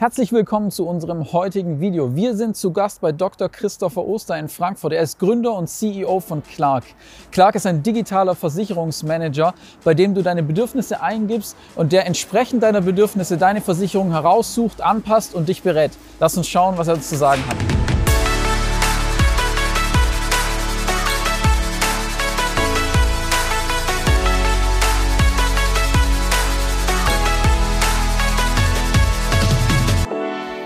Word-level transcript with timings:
Herzlich 0.00 0.30
willkommen 0.30 0.70
zu 0.70 0.86
unserem 0.86 1.32
heutigen 1.32 1.80
Video. 1.80 2.14
Wir 2.14 2.36
sind 2.36 2.56
zu 2.56 2.72
Gast 2.72 3.00
bei 3.00 3.10
Dr. 3.10 3.48
Christopher 3.48 4.06
Oster 4.06 4.38
in 4.38 4.48
Frankfurt. 4.48 4.92
Er 4.92 5.02
ist 5.02 5.18
Gründer 5.18 5.54
und 5.54 5.66
CEO 5.66 6.20
von 6.20 6.40
Clark. 6.44 6.84
Clark 7.32 7.56
ist 7.56 7.66
ein 7.66 7.82
digitaler 7.82 8.36
Versicherungsmanager, 8.36 9.54
bei 9.82 9.94
dem 9.94 10.14
du 10.14 10.22
deine 10.22 10.44
Bedürfnisse 10.44 11.02
eingibst 11.02 11.56
und 11.74 11.90
der 11.90 12.06
entsprechend 12.06 12.62
deiner 12.62 12.80
Bedürfnisse 12.80 13.38
deine 13.38 13.60
Versicherung 13.60 14.12
heraussucht, 14.12 14.82
anpasst 14.82 15.34
und 15.34 15.48
dich 15.48 15.64
berät. 15.64 15.90
Lass 16.20 16.36
uns 16.36 16.46
schauen, 16.46 16.78
was 16.78 16.86
er 16.86 16.94
uns 16.94 17.08
zu 17.08 17.16
sagen 17.16 17.42
hat. 17.48 17.77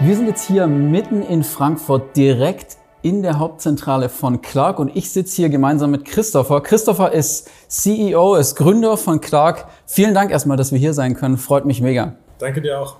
Wir 0.05 0.17
sind 0.17 0.27
jetzt 0.27 0.49
hier 0.49 0.67
mitten 0.67 1.23
in 1.23 1.45
Frankfurt, 1.45 2.17
direkt 2.17 2.77
in 3.03 3.23
der 3.23 3.39
Hauptzentrale 3.39 4.09
von 4.09 4.43
Clark 4.43 4.81
und 4.81 4.97
ich 4.97 5.13
sitze 5.13 5.37
hier 5.37 5.49
gemeinsam 5.49 5.93
mit 5.93 6.05
Christopher. 6.05 6.61
Christopher 6.61 7.13
ist 7.13 7.49
CEO, 7.69 8.35
ist 8.35 8.57
Gründer 8.57 8.97
von 8.97 9.21
Clark. 9.21 9.67
Vielen 9.87 10.13
Dank 10.13 10.33
erstmal, 10.33 10.57
dass 10.57 10.73
wir 10.73 10.79
hier 10.81 10.93
sein 10.93 11.15
können. 11.15 11.39
Freut 11.39 11.67
mich 11.67 11.81
mega. 11.81 12.17
Danke 12.41 12.61
dir 12.61 12.81
auch. 12.81 12.97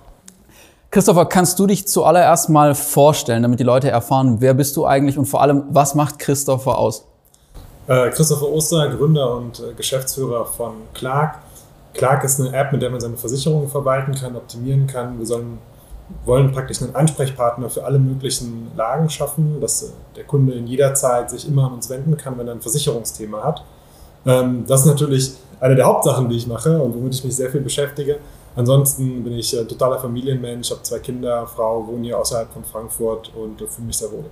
Christopher, 0.91 1.25
kannst 1.25 1.59
du 1.59 1.67
dich 1.67 1.85
zuallererst 1.89 2.47
mal 2.47 2.73
vorstellen, 2.73 3.43
damit 3.43 3.59
die 3.59 3.65
Leute 3.65 3.89
erfahren, 3.89 4.37
wer 4.39 4.53
bist 4.53 4.77
du 4.77 4.85
eigentlich 4.85 5.17
und 5.17 5.25
vor 5.25 5.41
allem, 5.41 5.65
was 5.71 5.95
macht 5.95 6.19
Christopher 6.19 6.77
aus? 6.77 7.05
Äh, 7.87 8.11
Christopher 8.11 8.47
Oster, 8.47 8.95
Gründer 8.95 9.35
und 9.35 9.59
äh, 9.59 9.73
Geschäftsführer 9.73 10.45
von 10.45 10.75
Clark. 10.93 11.39
Clark 11.93 12.23
ist 12.23 12.39
eine 12.39 12.53
App, 12.53 12.71
mit 12.71 12.81
der 12.81 12.91
man 12.91 13.01
seine 13.01 13.17
Versicherungen 13.17 13.67
verwalten 13.67 14.13
kann, 14.13 14.37
optimieren 14.37 14.87
kann. 14.87 15.19
Wir 15.19 15.25
sollen 15.25 15.57
wollen 16.25 16.51
praktisch 16.51 16.81
einen 16.81 16.95
Ansprechpartner 16.95 17.69
für 17.69 17.83
alle 17.85 17.99
möglichen 17.99 18.71
Lagen 18.75 19.09
schaffen, 19.09 19.59
dass 19.61 19.93
der 20.15 20.23
Kunde 20.23 20.53
in 20.53 20.67
jeder 20.67 20.93
Zeit 20.93 21.29
sich 21.29 21.47
immer 21.47 21.67
an 21.67 21.73
uns 21.73 21.89
wenden 21.89 22.15
kann, 22.17 22.37
wenn 22.37 22.47
er 22.47 22.53
ein 22.53 22.61
Versicherungsthema 22.61 23.43
hat. 23.43 23.63
Ähm, 24.25 24.65
das 24.67 24.81
ist 24.81 24.85
natürlich 24.87 25.33
eine 25.59 25.75
der 25.75 25.85
Hauptsachen, 25.85 26.29
die 26.29 26.37
ich 26.37 26.47
mache 26.47 26.81
und 26.81 26.93
womit 26.93 27.15
ich 27.15 27.23
mich 27.23 27.35
sehr 27.35 27.49
viel 27.49 27.61
beschäftige. 27.61 28.19
Ansonsten 28.55 29.23
bin 29.23 29.33
ich 29.33 29.57
äh, 29.57 29.65
totaler 29.65 29.99
Familienmensch, 29.99 30.71
habe 30.71 30.83
zwei 30.83 30.99
Kinder, 30.99 31.47
Frau, 31.47 31.87
wohne 31.87 32.03
hier 32.03 32.19
außerhalb 32.19 32.51
von 32.51 32.63
Frankfurt 32.63 33.31
und 33.35 33.61
äh, 33.61 33.67
fühle 33.67 33.87
mich 33.87 33.97
sehr 33.97 34.11
wohl. 34.11 34.25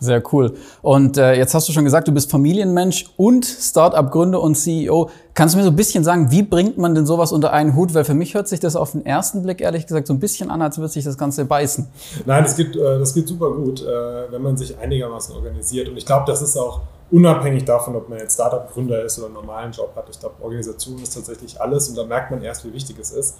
Sehr 0.00 0.22
cool. 0.32 0.54
Und 0.80 1.16
äh, 1.16 1.34
jetzt 1.34 1.54
hast 1.54 1.68
du 1.68 1.72
schon 1.72 1.84
gesagt, 1.84 2.06
du 2.06 2.12
bist 2.12 2.30
Familienmensch 2.30 3.06
und 3.16 3.44
Startup-Gründer 3.44 4.40
und 4.40 4.54
CEO. 4.54 5.10
Kannst 5.34 5.54
du 5.54 5.58
mir 5.58 5.64
so 5.64 5.70
ein 5.70 5.76
bisschen 5.76 6.04
sagen, 6.04 6.30
wie 6.30 6.42
bringt 6.42 6.78
man 6.78 6.94
denn 6.94 7.04
sowas 7.04 7.32
unter 7.32 7.52
einen 7.52 7.74
Hut? 7.74 7.94
Weil 7.94 8.04
für 8.04 8.14
mich 8.14 8.34
hört 8.34 8.46
sich 8.46 8.60
das 8.60 8.76
auf 8.76 8.92
den 8.92 9.04
ersten 9.04 9.42
Blick 9.42 9.60
ehrlich 9.60 9.86
gesagt 9.86 10.06
so 10.06 10.12
ein 10.12 10.20
bisschen 10.20 10.50
an, 10.50 10.62
als 10.62 10.78
würde 10.78 10.88
sich 10.88 11.04
das 11.04 11.18
Ganze 11.18 11.44
beißen. 11.44 11.88
Nein, 12.26 12.44
das 12.44 12.56
geht, 12.56 12.76
äh, 12.76 12.98
das 12.98 13.12
geht 13.12 13.26
super 13.26 13.50
gut, 13.50 13.82
äh, 13.82 14.30
wenn 14.30 14.42
man 14.42 14.56
sich 14.56 14.78
einigermaßen 14.78 15.34
organisiert. 15.34 15.88
Und 15.88 15.96
ich 15.96 16.06
glaube, 16.06 16.24
das 16.26 16.42
ist 16.42 16.56
auch 16.56 16.80
unabhängig 17.10 17.64
davon, 17.64 17.96
ob 17.96 18.08
man 18.08 18.18
jetzt 18.18 18.34
Startup-Gründer 18.34 19.02
ist 19.04 19.18
oder 19.18 19.26
einen 19.26 19.34
normalen 19.34 19.72
Job 19.72 19.92
hat. 19.96 20.08
Ich 20.10 20.20
glaube, 20.20 20.36
Organisation 20.42 21.02
ist 21.02 21.14
tatsächlich 21.14 21.60
alles 21.60 21.88
und 21.88 21.96
da 21.96 22.04
merkt 22.04 22.30
man 22.30 22.42
erst, 22.42 22.64
wie 22.64 22.72
wichtig 22.72 22.96
es 23.00 23.10
ist. 23.10 23.36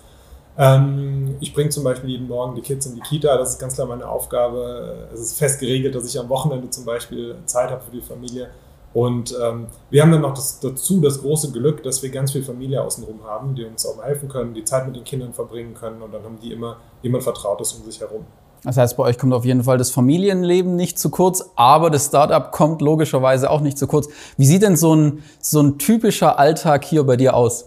Ähm, 0.58 1.36
ich 1.38 1.54
bringe 1.54 1.70
zum 1.70 1.84
Beispiel 1.84 2.10
jeden 2.10 2.26
Morgen 2.26 2.56
die 2.56 2.62
Kids 2.62 2.86
in 2.86 2.96
die 2.96 3.00
Kita, 3.00 3.36
das 3.38 3.50
ist 3.50 3.58
ganz 3.60 3.74
klar 3.74 3.86
meine 3.86 4.08
Aufgabe. 4.08 5.08
Es 5.14 5.20
ist 5.20 5.38
fest 5.38 5.60
geregelt, 5.60 5.94
dass 5.94 6.04
ich 6.04 6.18
am 6.18 6.28
Wochenende 6.28 6.68
zum 6.68 6.84
Beispiel 6.84 7.36
Zeit 7.46 7.70
habe 7.70 7.80
für 7.80 7.92
die 7.92 8.02
Familie. 8.02 8.48
Und 8.92 9.36
ähm, 9.40 9.66
wir 9.90 10.02
haben 10.02 10.10
dann 10.10 10.22
noch 10.22 10.34
das, 10.34 10.58
dazu 10.58 11.00
das 11.00 11.20
große 11.20 11.52
Glück, 11.52 11.82
dass 11.84 12.02
wir 12.02 12.10
ganz 12.10 12.32
viel 12.32 12.42
Familie 12.42 12.82
außenrum 12.82 13.20
haben, 13.24 13.54
die 13.54 13.64
uns 13.64 13.86
auch 13.86 14.02
helfen 14.02 14.28
können, 14.28 14.54
die 14.54 14.64
Zeit 14.64 14.86
mit 14.86 14.96
den 14.96 15.04
Kindern 15.04 15.32
verbringen 15.32 15.74
können 15.74 16.02
und 16.02 16.12
dann 16.12 16.24
haben 16.24 16.38
die 16.42 16.52
immer 16.52 16.78
jemand 17.02 17.22
Vertrautes 17.22 17.74
um 17.74 17.84
sich 17.84 18.00
herum. 18.00 18.24
Das 18.64 18.76
heißt, 18.76 18.96
bei 18.96 19.04
euch 19.04 19.18
kommt 19.18 19.34
auf 19.34 19.44
jeden 19.44 19.62
Fall 19.62 19.78
das 19.78 19.92
Familienleben 19.92 20.74
nicht 20.74 20.98
zu 20.98 21.10
kurz, 21.10 21.48
aber 21.54 21.90
das 21.90 22.06
Startup 22.06 22.50
kommt 22.50 22.82
logischerweise 22.82 23.50
auch 23.50 23.60
nicht 23.60 23.78
zu 23.78 23.86
kurz. 23.86 24.08
Wie 24.36 24.46
sieht 24.46 24.62
denn 24.62 24.76
so 24.76 24.96
ein, 24.96 25.22
so 25.40 25.60
ein 25.60 25.78
typischer 25.78 26.38
Alltag 26.38 26.84
hier 26.84 27.04
bei 27.04 27.16
dir 27.16 27.34
aus? 27.34 27.66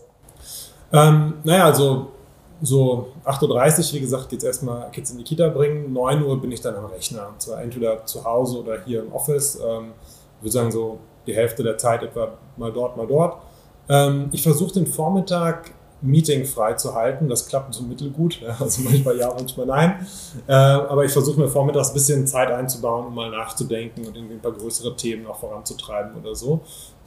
Ähm, 0.92 1.36
naja, 1.46 1.66
also 1.66 2.08
so 2.62 3.08
8.30 3.26 3.88
Uhr, 3.88 3.94
wie 3.94 4.00
gesagt, 4.02 4.34
es 4.34 4.44
erstmal 4.44 4.90
Kids 4.92 5.12
in 5.12 5.18
die 5.18 5.24
Kita 5.24 5.50
bringen. 5.50 5.92
9 5.94 6.24
Uhr 6.24 6.40
bin 6.40 6.52
ich 6.52 6.62
dann 6.62 6.76
am 6.76 6.86
Rechner. 6.86 7.30
Und 7.30 7.42
zwar 7.42 7.62
entweder 7.62 8.06
zu 8.06 8.24
Hause 8.24 8.60
oder 8.60 8.82
hier 8.86 9.02
im 9.02 9.12
Office. 9.12 9.56
Ähm, 9.56 9.94
ich 10.38 10.44
würde 10.44 10.52
sagen, 10.52 10.72
so 10.72 11.00
die 11.26 11.36
Hälfte 11.36 11.64
der 11.64 11.78
Zeit 11.78 12.04
etwa 12.04 12.38
mal 12.58 12.72
dort, 12.72 12.98
mal 12.98 13.08
dort. 13.08 13.38
Ähm, 13.90 14.30
ich 14.32 14.44
versuche 14.44 14.74
den 14.74 14.88
Vormittag 14.88 15.72
Meeting 16.02 16.46
frei 16.46 16.74
zu 16.74 16.96
halten. 16.96 17.30
Das 17.30 17.48
klappt 17.48 17.74
so 17.74 17.84
mittelgut. 17.84 18.42
Ja, 18.42 18.56
also 18.60 18.82
manchmal 18.84 19.18
ja, 19.18 19.34
manchmal 19.34 19.66
nein. 19.66 20.08
Äh, 20.48 20.54
aber 20.54 21.06
ich 21.06 21.12
versuche 21.12 21.40
mir 21.40 21.48
vormittags 21.48 21.90
ein 21.90 21.94
bisschen 21.94 22.28
Zeit 22.28 22.52
einzubauen, 22.52 23.08
um 23.08 23.16
mal 23.16 23.30
nachzudenken 23.30 24.06
und 24.06 24.16
irgendwie 24.16 24.36
ein 24.36 24.42
paar 24.42 24.52
größere 24.52 24.96
Themen 24.96 25.28
auch 25.28 25.40
voranzutreiben 25.40 26.16
oder 26.16 26.36
so. 26.36 26.62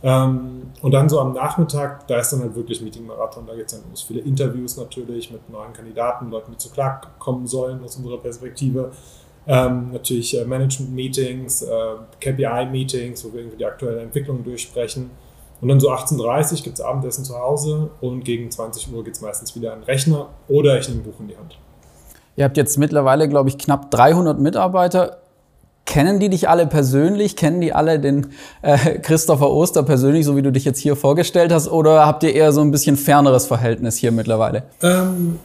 Ähm, 0.04 0.70
und 0.82 0.91
dann 0.92 1.09
so 1.09 1.19
am 1.19 1.32
Nachmittag, 1.32 2.06
da 2.09 2.20
ist 2.20 2.31
dann 2.31 2.41
halt 2.41 2.54
wirklich 2.54 2.82
Meeting-Marathon, 2.82 3.47
da 3.47 3.54
geht 3.54 3.66
es 3.66 3.72
dann 3.72 3.88
los. 3.88 4.03
Viele 4.03 4.20
Interviews 4.20 4.76
natürlich 4.76 5.32
mit 5.32 5.48
neuen 5.48 5.72
Kandidaten, 5.72 6.31
Leuten, 6.31 6.53
die 6.53 6.59
zu 6.59 6.69
Clark 6.70 7.19
kommen 7.19 7.47
sollen 7.47 7.82
aus 7.82 7.97
unserer 7.97 8.19
Perspektive. 8.19 8.91
Ähm, 9.47 9.92
natürlich 9.92 10.38
äh, 10.38 10.44
Management-Meetings, 10.44 11.62
äh, 11.62 11.94
KPI-Meetings, 12.20 13.25
wo 13.25 13.32
wir 13.32 13.41
irgendwie 13.41 13.56
die 13.56 13.65
aktuelle 13.65 14.03
Entwicklung 14.03 14.44
durchsprechen. 14.44 15.10
Und 15.62 15.69
dann 15.69 15.81
so 15.81 15.91
18.30 15.91 16.59
Uhr 16.59 16.62
gibt 16.65 16.78
es 16.78 16.84
Abendessen 16.84 17.25
zu 17.25 17.38
Hause 17.38 17.88
und 18.03 18.22
gegen 18.22 18.50
20 18.50 18.92
Uhr 18.92 19.04
geht 19.04 19.15
es 19.15 19.22
meistens 19.22 19.56
wieder 19.56 19.72
an 19.72 19.81
den 19.81 19.84
Rechner 19.84 20.28
oder 20.48 20.78
ich 20.78 20.86
nehme 20.88 21.00
ein 21.00 21.04
Buch 21.04 21.19
in 21.21 21.28
die 21.28 21.36
Hand. 21.36 21.56
Ihr 22.36 22.44
habt 22.44 22.59
jetzt 22.59 22.76
mittlerweile, 22.76 23.26
glaube 23.26 23.48
ich, 23.48 23.56
knapp 23.56 23.91
300 23.91 24.38
Mitarbeiter. 24.38 25.23
Kennen 25.87 26.19
die 26.19 26.31
dich 26.31 26.49
alle 26.49 26.67
persönlich? 26.67 27.37
Kennen 27.37 27.61
die 27.61 27.72
alle 27.72 28.00
den 28.00 28.28
äh, 28.62 28.99
Christopher 28.99 29.50
Oster 29.50 29.83
persönlich, 29.83 30.25
so 30.25 30.37
wie 30.37 30.43
du 30.43 30.50
dich 30.50 30.65
jetzt 30.65 30.81
hier 30.81 30.97
vorgestellt 30.97 31.53
hast? 31.53 31.69
Oder 31.69 32.06
habt 32.06 32.22
ihr 32.22 32.34
eher 32.34 32.53
so 32.53 32.62
ein 32.62 32.71
bisschen 32.71 32.97
ferneres 32.97 33.47
Verhältnis 33.47 33.97
hier 33.97 34.11
mittlerweile? 34.11 34.65
Ähm, 34.83 35.39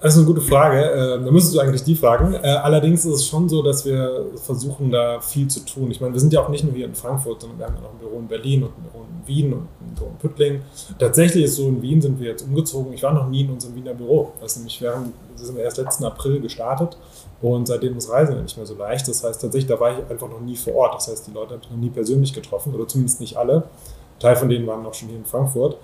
das 0.00 0.14
ist 0.14 0.18
eine 0.18 0.26
gute 0.26 0.40
Frage. 0.40 0.80
Äh, 0.80 1.24
da 1.24 1.30
müsstest 1.30 1.54
du 1.54 1.60
eigentlich 1.60 1.82
die 1.82 1.94
fragen. 1.94 2.34
Äh, 2.34 2.48
allerdings 2.48 3.04
ist 3.04 3.14
es 3.14 3.26
schon 3.26 3.48
so, 3.48 3.62
dass 3.62 3.84
wir 3.84 4.26
versuchen, 4.44 4.90
da 4.90 5.20
viel 5.20 5.48
zu 5.48 5.64
tun. 5.64 5.90
Ich 5.90 6.00
meine, 6.00 6.12
wir 6.12 6.20
sind 6.20 6.32
ja 6.32 6.40
auch 6.40 6.48
nicht 6.48 6.64
nur 6.64 6.72
hier 6.72 6.86
in 6.86 6.94
Frankfurt, 6.94 7.40
sondern 7.40 7.58
wir 7.58 7.66
haben 7.66 7.74
ja 7.76 7.80
noch 7.80 7.92
ein 7.92 7.98
Büro 7.98 8.18
in 8.18 8.28
Berlin 8.28 8.62
und 8.64 8.70
ein 8.70 8.82
Büro 8.82 9.04
in 9.04 9.26
Wien 9.28 9.52
und 9.52 9.60
ein 9.60 9.94
Büro 9.94 10.06
in 10.08 10.16
Püttling. 10.18 10.60
Tatsächlich 10.98 11.44
ist 11.44 11.56
so, 11.56 11.68
in 11.68 11.82
Wien 11.82 12.00
sind 12.00 12.20
wir 12.20 12.30
jetzt 12.30 12.42
umgezogen. 12.42 12.92
Ich 12.92 13.02
war 13.02 13.12
noch 13.12 13.28
nie 13.28 13.42
in 13.42 13.50
unserem 13.50 13.74
Wiener 13.74 13.94
Büro. 13.94 14.32
Das 14.40 14.52
ist 14.52 14.58
nämlich 14.58 14.80
während, 14.80 15.14
wir 15.36 15.46
sind 15.46 15.58
erst 15.58 15.78
letzten 15.78 16.04
April 16.04 16.40
gestartet 16.40 16.96
und 17.40 17.66
seitdem 17.66 17.96
ist 17.96 18.10
Reisen 18.10 18.34
ja 18.34 18.42
nicht 18.42 18.56
mehr 18.56 18.66
so 18.66 18.74
leicht. 18.74 19.06
Das 19.06 19.22
heißt 19.22 19.40
tatsächlich, 19.40 19.68
da 19.68 19.78
war 19.78 19.92
ich 19.92 20.10
einfach 20.10 20.28
noch 20.28 20.40
nie 20.40 20.56
vor 20.56 20.74
Ort. 20.74 20.94
Das 20.96 21.08
heißt, 21.08 21.26
die 21.28 21.32
Leute 21.32 21.54
habe 21.54 21.62
ich 21.62 21.70
noch 21.70 21.76
nie 21.76 21.90
persönlich 21.90 22.32
getroffen 22.32 22.74
oder 22.74 22.88
zumindest 22.88 23.20
nicht 23.20 23.36
alle. 23.36 23.56
Ein 23.56 24.20
Teil 24.20 24.36
von 24.36 24.48
denen 24.48 24.66
waren 24.66 24.84
auch 24.84 24.94
schon 24.94 25.08
hier 25.08 25.18
in 25.18 25.24
Frankfurt. 25.24 25.76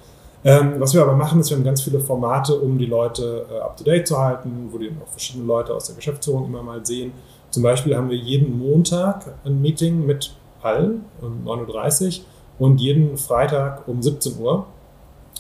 Ähm, 0.45 0.75
was 0.79 0.93
wir 0.93 1.03
aber 1.03 1.15
machen, 1.15 1.41
ist, 1.41 1.51
wir 1.51 1.57
haben 1.57 1.65
ganz 1.65 1.81
viele 1.81 2.01
Formate, 2.01 2.55
um 2.59 2.77
die 2.77 2.87
Leute 2.87 3.47
äh, 3.51 3.61
up 3.61 3.77
to 3.77 3.85
date 3.85 4.07
zu 4.07 4.19
halten, 4.19 4.69
wo 4.71 4.79
die 4.79 4.91
auch 4.91 5.09
verschiedene 5.09 5.47
Leute 5.47 5.73
aus 5.75 5.87
der 5.87 5.97
Geschäftsführung 5.97 6.45
immer 6.47 6.63
mal 6.63 6.85
sehen. 6.85 7.13
Zum 7.51 7.63
Beispiel 7.63 7.97
haben 7.97 8.11
wir 8.11 8.17
jeden 8.17 8.59
Montag 8.59 9.37
ein 9.45 9.63
Meeting 9.63 10.05
mit 10.05 10.35
allen 10.61 11.05
um 11.23 11.47
9.30 11.47 12.19
Uhr 12.19 12.25
und 12.59 12.81
jeden 12.81 13.17
Freitag 13.17 13.87
um 13.87 14.03
17 14.03 14.39
Uhr, 14.41 14.67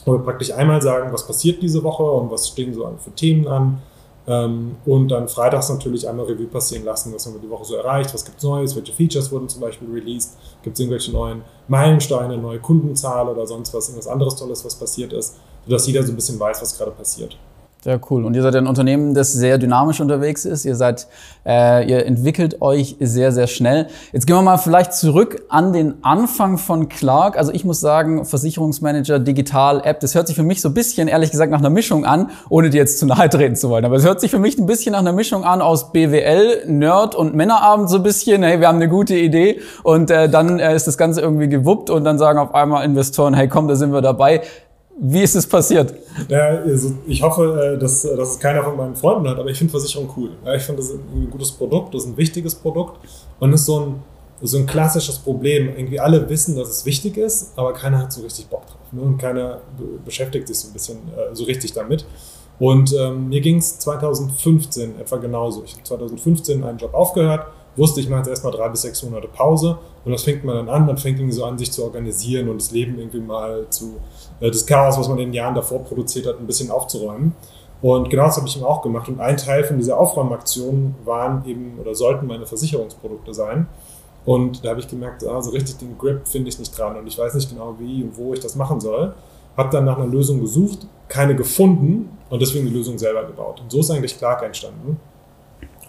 wo 0.04 0.12
wir 0.12 0.20
praktisch 0.20 0.52
einmal 0.52 0.80
sagen, 0.80 1.12
was 1.12 1.26
passiert 1.26 1.60
diese 1.60 1.82
Woche 1.82 2.04
und 2.04 2.30
was 2.30 2.48
stehen 2.48 2.72
so 2.72 2.88
für 2.98 3.10
Themen 3.10 3.48
an 3.48 3.82
ähm, 4.26 4.76
und 4.86 5.08
dann 5.08 5.28
freitags 5.28 5.68
natürlich 5.68 6.08
einmal 6.08 6.26
Revue 6.26 6.46
passieren 6.46 6.84
lassen, 6.84 7.12
was 7.14 7.26
haben 7.26 7.34
wir 7.34 7.40
die 7.40 7.50
Woche 7.50 7.64
so 7.64 7.76
erreicht, 7.76 8.14
was 8.14 8.24
gibt 8.24 8.38
es 8.38 8.44
Neues, 8.44 8.74
welche 8.74 8.92
Features 8.92 9.30
wurden 9.30 9.48
zum 9.48 9.60
Beispiel 9.60 9.90
released, 9.90 10.36
gibt 10.62 10.74
es 10.74 10.80
irgendwelche 10.80 11.12
neuen 11.12 11.42
Meilensteine, 11.68 12.38
neue 12.38 12.58
Kundenzahl 12.58 13.28
oder 13.28 13.46
sonst 13.46 13.74
was, 13.74 13.88
irgendwas 13.88 14.08
anderes 14.08 14.36
Tolles, 14.36 14.64
was 14.64 14.74
passiert 14.74 15.12
ist, 15.12 15.36
sodass 15.66 15.86
jeder 15.86 16.02
so 16.02 16.12
ein 16.12 16.16
bisschen 16.16 16.40
weiß, 16.40 16.62
was 16.62 16.76
gerade 16.76 16.92
passiert. 16.92 17.36
Sehr 17.84 18.00
cool. 18.08 18.24
Und 18.24 18.34
ihr 18.34 18.40
seid 18.40 18.56
ein 18.56 18.66
Unternehmen, 18.66 19.12
das 19.12 19.34
sehr 19.34 19.58
dynamisch 19.58 20.00
unterwegs 20.00 20.46
ist. 20.46 20.64
Ihr 20.64 20.74
seid, 20.74 21.06
äh, 21.44 21.86
ihr 21.86 22.06
entwickelt 22.06 22.62
euch 22.62 22.96
sehr, 22.98 23.30
sehr 23.30 23.46
schnell. 23.46 23.88
Jetzt 24.10 24.26
gehen 24.26 24.36
wir 24.36 24.40
mal 24.40 24.56
vielleicht 24.56 24.94
zurück 24.94 25.42
an 25.50 25.74
den 25.74 26.02
Anfang 26.02 26.56
von 26.56 26.88
Clark. 26.88 27.36
Also 27.36 27.52
ich 27.52 27.66
muss 27.66 27.80
sagen, 27.80 28.24
Versicherungsmanager, 28.24 29.18
Digital, 29.18 29.82
App, 29.84 30.00
das 30.00 30.14
hört 30.14 30.28
sich 30.28 30.34
für 30.34 30.42
mich 30.42 30.62
so 30.62 30.70
ein 30.70 30.74
bisschen, 30.74 31.08
ehrlich 31.08 31.30
gesagt, 31.30 31.52
nach 31.52 31.58
einer 31.58 31.68
Mischung 31.68 32.06
an, 32.06 32.30
ohne 32.48 32.70
dir 32.70 32.78
jetzt 32.78 32.98
zu 32.98 33.04
nahe 33.04 33.28
treten 33.28 33.54
zu 33.54 33.68
wollen. 33.68 33.84
Aber 33.84 33.96
es 33.96 34.04
hört 34.06 34.18
sich 34.18 34.30
für 34.30 34.38
mich 34.38 34.56
ein 34.56 34.64
bisschen 34.64 34.92
nach 34.92 35.00
einer 35.00 35.12
Mischung 35.12 35.44
an 35.44 35.60
aus 35.60 35.92
BWL, 35.92 36.64
Nerd 36.66 37.14
und 37.14 37.34
Männerabend 37.34 37.90
so 37.90 37.96
ein 37.96 38.02
bisschen. 38.02 38.42
Hey, 38.42 38.60
wir 38.60 38.68
haben 38.68 38.76
eine 38.76 38.88
gute 38.88 39.14
Idee 39.14 39.60
und 39.82 40.10
äh, 40.10 40.30
dann 40.30 40.58
äh, 40.58 40.74
ist 40.74 40.86
das 40.86 40.96
Ganze 40.96 41.20
irgendwie 41.20 41.50
gewuppt 41.50 41.90
und 41.90 42.04
dann 42.04 42.16
sagen 42.16 42.38
auf 42.38 42.54
einmal 42.54 42.82
Investoren, 42.82 43.34
hey 43.34 43.46
komm, 43.46 43.68
da 43.68 43.76
sind 43.76 43.92
wir 43.92 44.00
dabei. 44.00 44.40
Wie 45.00 45.22
ist 45.22 45.34
es 45.34 45.46
passiert? 45.46 45.94
Ja, 46.28 46.58
also 46.58 46.94
ich 47.06 47.22
hoffe, 47.22 47.74
äh, 47.74 47.78
dass, 47.78 48.02
dass 48.02 48.30
es 48.30 48.38
keiner 48.38 48.62
von 48.62 48.76
meinen 48.76 48.94
Freunden 48.94 49.28
hat, 49.28 49.38
aber 49.38 49.50
ich 49.50 49.58
finde 49.58 49.72
Versicherung 49.72 50.08
cool. 50.16 50.30
ich 50.54 50.62
finde, 50.62 50.80
das 50.80 50.90
ist 50.90 51.00
ein 51.12 51.28
gutes 51.30 51.50
Produkt, 51.52 51.94
das 51.94 52.04
ist 52.04 52.08
ein 52.08 52.16
wichtiges 52.16 52.54
Produkt 52.54 52.98
und 53.40 53.52
ist 53.52 53.66
so 53.66 53.80
ein, 53.80 54.02
so 54.42 54.58
ein 54.58 54.66
klassisches 54.66 55.18
Problem. 55.18 55.68
Irgendwie 55.76 55.98
alle 55.98 56.28
wissen, 56.28 56.56
dass 56.56 56.68
es 56.68 56.86
wichtig 56.86 57.16
ist, 57.16 57.52
aber 57.56 57.72
keiner 57.72 57.98
hat 57.98 58.12
so 58.12 58.22
richtig 58.22 58.46
Bock 58.46 58.66
drauf. 58.66 58.92
Ne? 58.92 59.00
Und 59.00 59.18
keiner 59.18 59.60
beschäftigt 60.04 60.46
sich 60.46 60.58
so 60.58 60.68
ein 60.68 60.72
bisschen 60.72 60.96
äh, 60.96 61.34
so 61.34 61.44
richtig 61.44 61.72
damit. 61.72 62.04
Und 62.60 62.94
ähm, 62.94 63.28
mir 63.30 63.40
ging 63.40 63.58
es 63.58 63.78
2015 63.80 65.00
etwa 65.00 65.16
genauso. 65.16 65.64
Ich 65.64 65.72
habe 65.72 65.82
2015 65.82 66.62
einen 66.62 66.78
Job 66.78 66.94
aufgehört, 66.94 67.48
wusste, 67.76 68.00
ich 68.00 68.08
mache 68.08 68.20
jetzt 68.20 68.28
erstmal 68.28 68.52
drei 68.52 68.68
bis 68.68 68.82
sechs 68.82 69.02
Monate 69.02 69.28
Pause 69.28 69.78
und 70.04 70.12
das 70.12 70.22
fängt 70.22 70.44
man 70.44 70.56
dann 70.56 70.68
an, 70.68 70.86
man 70.86 70.96
fängt 70.96 71.18
irgendwie 71.18 71.34
so 71.34 71.44
an, 71.44 71.58
sich 71.58 71.72
zu 71.72 71.84
organisieren 71.84 72.48
und 72.48 72.60
das 72.60 72.70
Leben 72.70 72.98
irgendwie 72.98 73.20
mal 73.20 73.66
zu, 73.70 73.96
äh, 74.40 74.50
das 74.50 74.66
Chaos, 74.66 74.98
was 74.98 75.08
man 75.08 75.18
in 75.18 75.28
den 75.28 75.34
Jahren 75.34 75.54
davor 75.54 75.80
produziert 75.80 76.26
hat, 76.26 76.38
ein 76.38 76.46
bisschen 76.46 76.70
aufzuräumen. 76.70 77.34
Und 77.82 78.08
genau 78.08 78.24
das 78.24 78.38
habe 78.38 78.48
ich 78.48 78.56
eben 78.56 78.64
auch 78.64 78.80
gemacht. 78.80 79.08
Und 79.08 79.20
ein 79.20 79.36
Teil 79.36 79.62
von 79.62 79.76
dieser 79.76 79.98
Aufräumaktion 79.98 80.94
waren 81.04 81.44
eben 81.46 81.78
oder 81.78 81.94
sollten 81.94 82.26
meine 82.26 82.46
Versicherungsprodukte 82.46 83.34
sein. 83.34 83.66
Und 84.24 84.64
da 84.64 84.70
habe 84.70 84.80
ich 84.80 84.88
gemerkt, 84.88 85.22
ah, 85.26 85.42
so 85.42 85.50
richtig 85.50 85.76
den 85.76 85.98
Grip 85.98 86.26
finde 86.26 86.48
ich 86.48 86.58
nicht 86.58 86.76
dran 86.78 86.96
und 86.96 87.06
ich 87.06 87.18
weiß 87.18 87.34
nicht 87.34 87.50
genau, 87.50 87.74
wie 87.78 88.02
und 88.02 88.16
wo 88.16 88.32
ich 88.32 88.40
das 88.40 88.56
machen 88.56 88.80
soll. 88.80 89.14
Habe 89.56 89.68
dann 89.70 89.84
nach 89.84 89.98
einer 89.98 90.06
Lösung 90.06 90.40
gesucht, 90.40 90.86
keine 91.08 91.36
gefunden 91.36 92.08
und 92.30 92.40
deswegen 92.40 92.66
die 92.66 92.72
Lösung 92.72 92.96
selber 92.96 93.24
gebaut. 93.24 93.60
Und 93.60 93.70
so 93.70 93.80
ist 93.80 93.90
eigentlich 93.90 94.16
Clark 94.16 94.42
entstanden. 94.42 94.98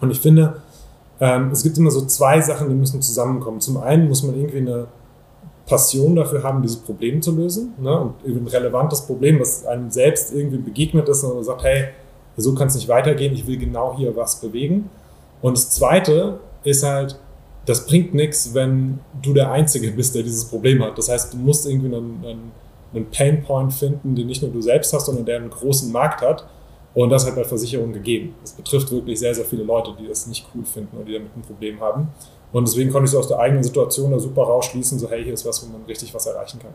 Und 0.00 0.10
ich 0.10 0.20
finde, 0.20 0.60
ähm, 1.20 1.50
es 1.50 1.62
gibt 1.62 1.78
immer 1.78 1.90
so 1.90 2.04
zwei 2.06 2.40
Sachen, 2.40 2.68
die 2.68 2.74
müssen 2.74 3.00
zusammenkommen. 3.00 3.60
Zum 3.60 3.78
einen 3.78 4.08
muss 4.08 4.22
man 4.22 4.36
irgendwie 4.36 4.58
eine 4.58 4.86
Passion 5.66 6.14
dafür 6.14 6.42
haben, 6.42 6.62
dieses 6.62 6.78
Problem 6.78 7.20
zu 7.22 7.34
lösen. 7.34 7.74
Ne? 7.78 7.98
Und 7.98 8.14
ein 8.24 8.46
relevantes 8.46 9.02
Problem, 9.02 9.40
was 9.40 9.66
einem 9.66 9.90
selbst 9.90 10.32
irgendwie 10.32 10.58
begegnet 10.58 11.08
ist 11.08 11.24
und 11.24 11.34
man 11.34 11.44
sagt, 11.44 11.64
hey, 11.64 11.88
so 12.36 12.54
kann 12.54 12.68
es 12.68 12.74
nicht 12.74 12.88
weitergehen, 12.88 13.32
ich 13.32 13.46
will 13.46 13.56
genau 13.56 13.96
hier 13.96 14.14
was 14.14 14.40
bewegen. 14.40 14.90
Und 15.40 15.56
das 15.56 15.70
Zweite 15.70 16.38
ist 16.64 16.84
halt, 16.84 17.18
das 17.64 17.86
bringt 17.86 18.14
nichts, 18.14 18.54
wenn 18.54 19.00
du 19.22 19.32
der 19.32 19.50
Einzige 19.50 19.90
bist, 19.90 20.14
der 20.14 20.22
dieses 20.22 20.44
Problem 20.44 20.82
hat. 20.84 20.96
Das 20.98 21.08
heißt, 21.08 21.32
du 21.32 21.38
musst 21.38 21.66
irgendwie 21.66 21.94
einen, 21.94 22.24
einen, 22.24 22.52
einen 22.94 23.10
Painpoint 23.10 23.72
finden, 23.72 24.14
den 24.14 24.26
nicht 24.26 24.42
nur 24.42 24.50
du 24.50 24.62
selbst 24.62 24.92
hast, 24.92 25.06
sondern 25.06 25.24
der 25.24 25.38
einen 25.38 25.50
großen 25.50 25.90
Markt 25.90 26.20
hat. 26.20 26.46
Und 26.96 27.10
das 27.10 27.26
hat 27.26 27.36
bei 27.36 27.44
Versicherungen 27.44 27.92
gegeben. 27.92 28.34
Das 28.40 28.52
betrifft 28.52 28.90
wirklich 28.90 29.18
sehr, 29.18 29.34
sehr 29.34 29.44
viele 29.44 29.64
Leute, 29.64 29.90
die 30.00 30.08
das 30.08 30.26
nicht 30.28 30.46
cool 30.54 30.64
finden 30.64 30.96
und 30.96 31.06
die 31.06 31.12
damit 31.12 31.36
ein 31.36 31.42
Problem 31.42 31.78
haben. 31.78 32.08
Und 32.52 32.66
deswegen 32.66 32.90
konnte 32.90 33.04
ich 33.04 33.10
so 33.10 33.18
aus 33.18 33.28
der 33.28 33.38
eigenen 33.38 33.62
Situation 33.62 34.10
da 34.12 34.18
super 34.18 34.44
rausschließen, 34.44 34.98
so 34.98 35.10
hey, 35.10 35.22
hier 35.22 35.34
ist 35.34 35.44
was, 35.44 35.62
wo 35.62 35.70
man 35.70 35.84
richtig 35.84 36.14
was 36.14 36.24
erreichen 36.24 36.58
kann. 36.58 36.72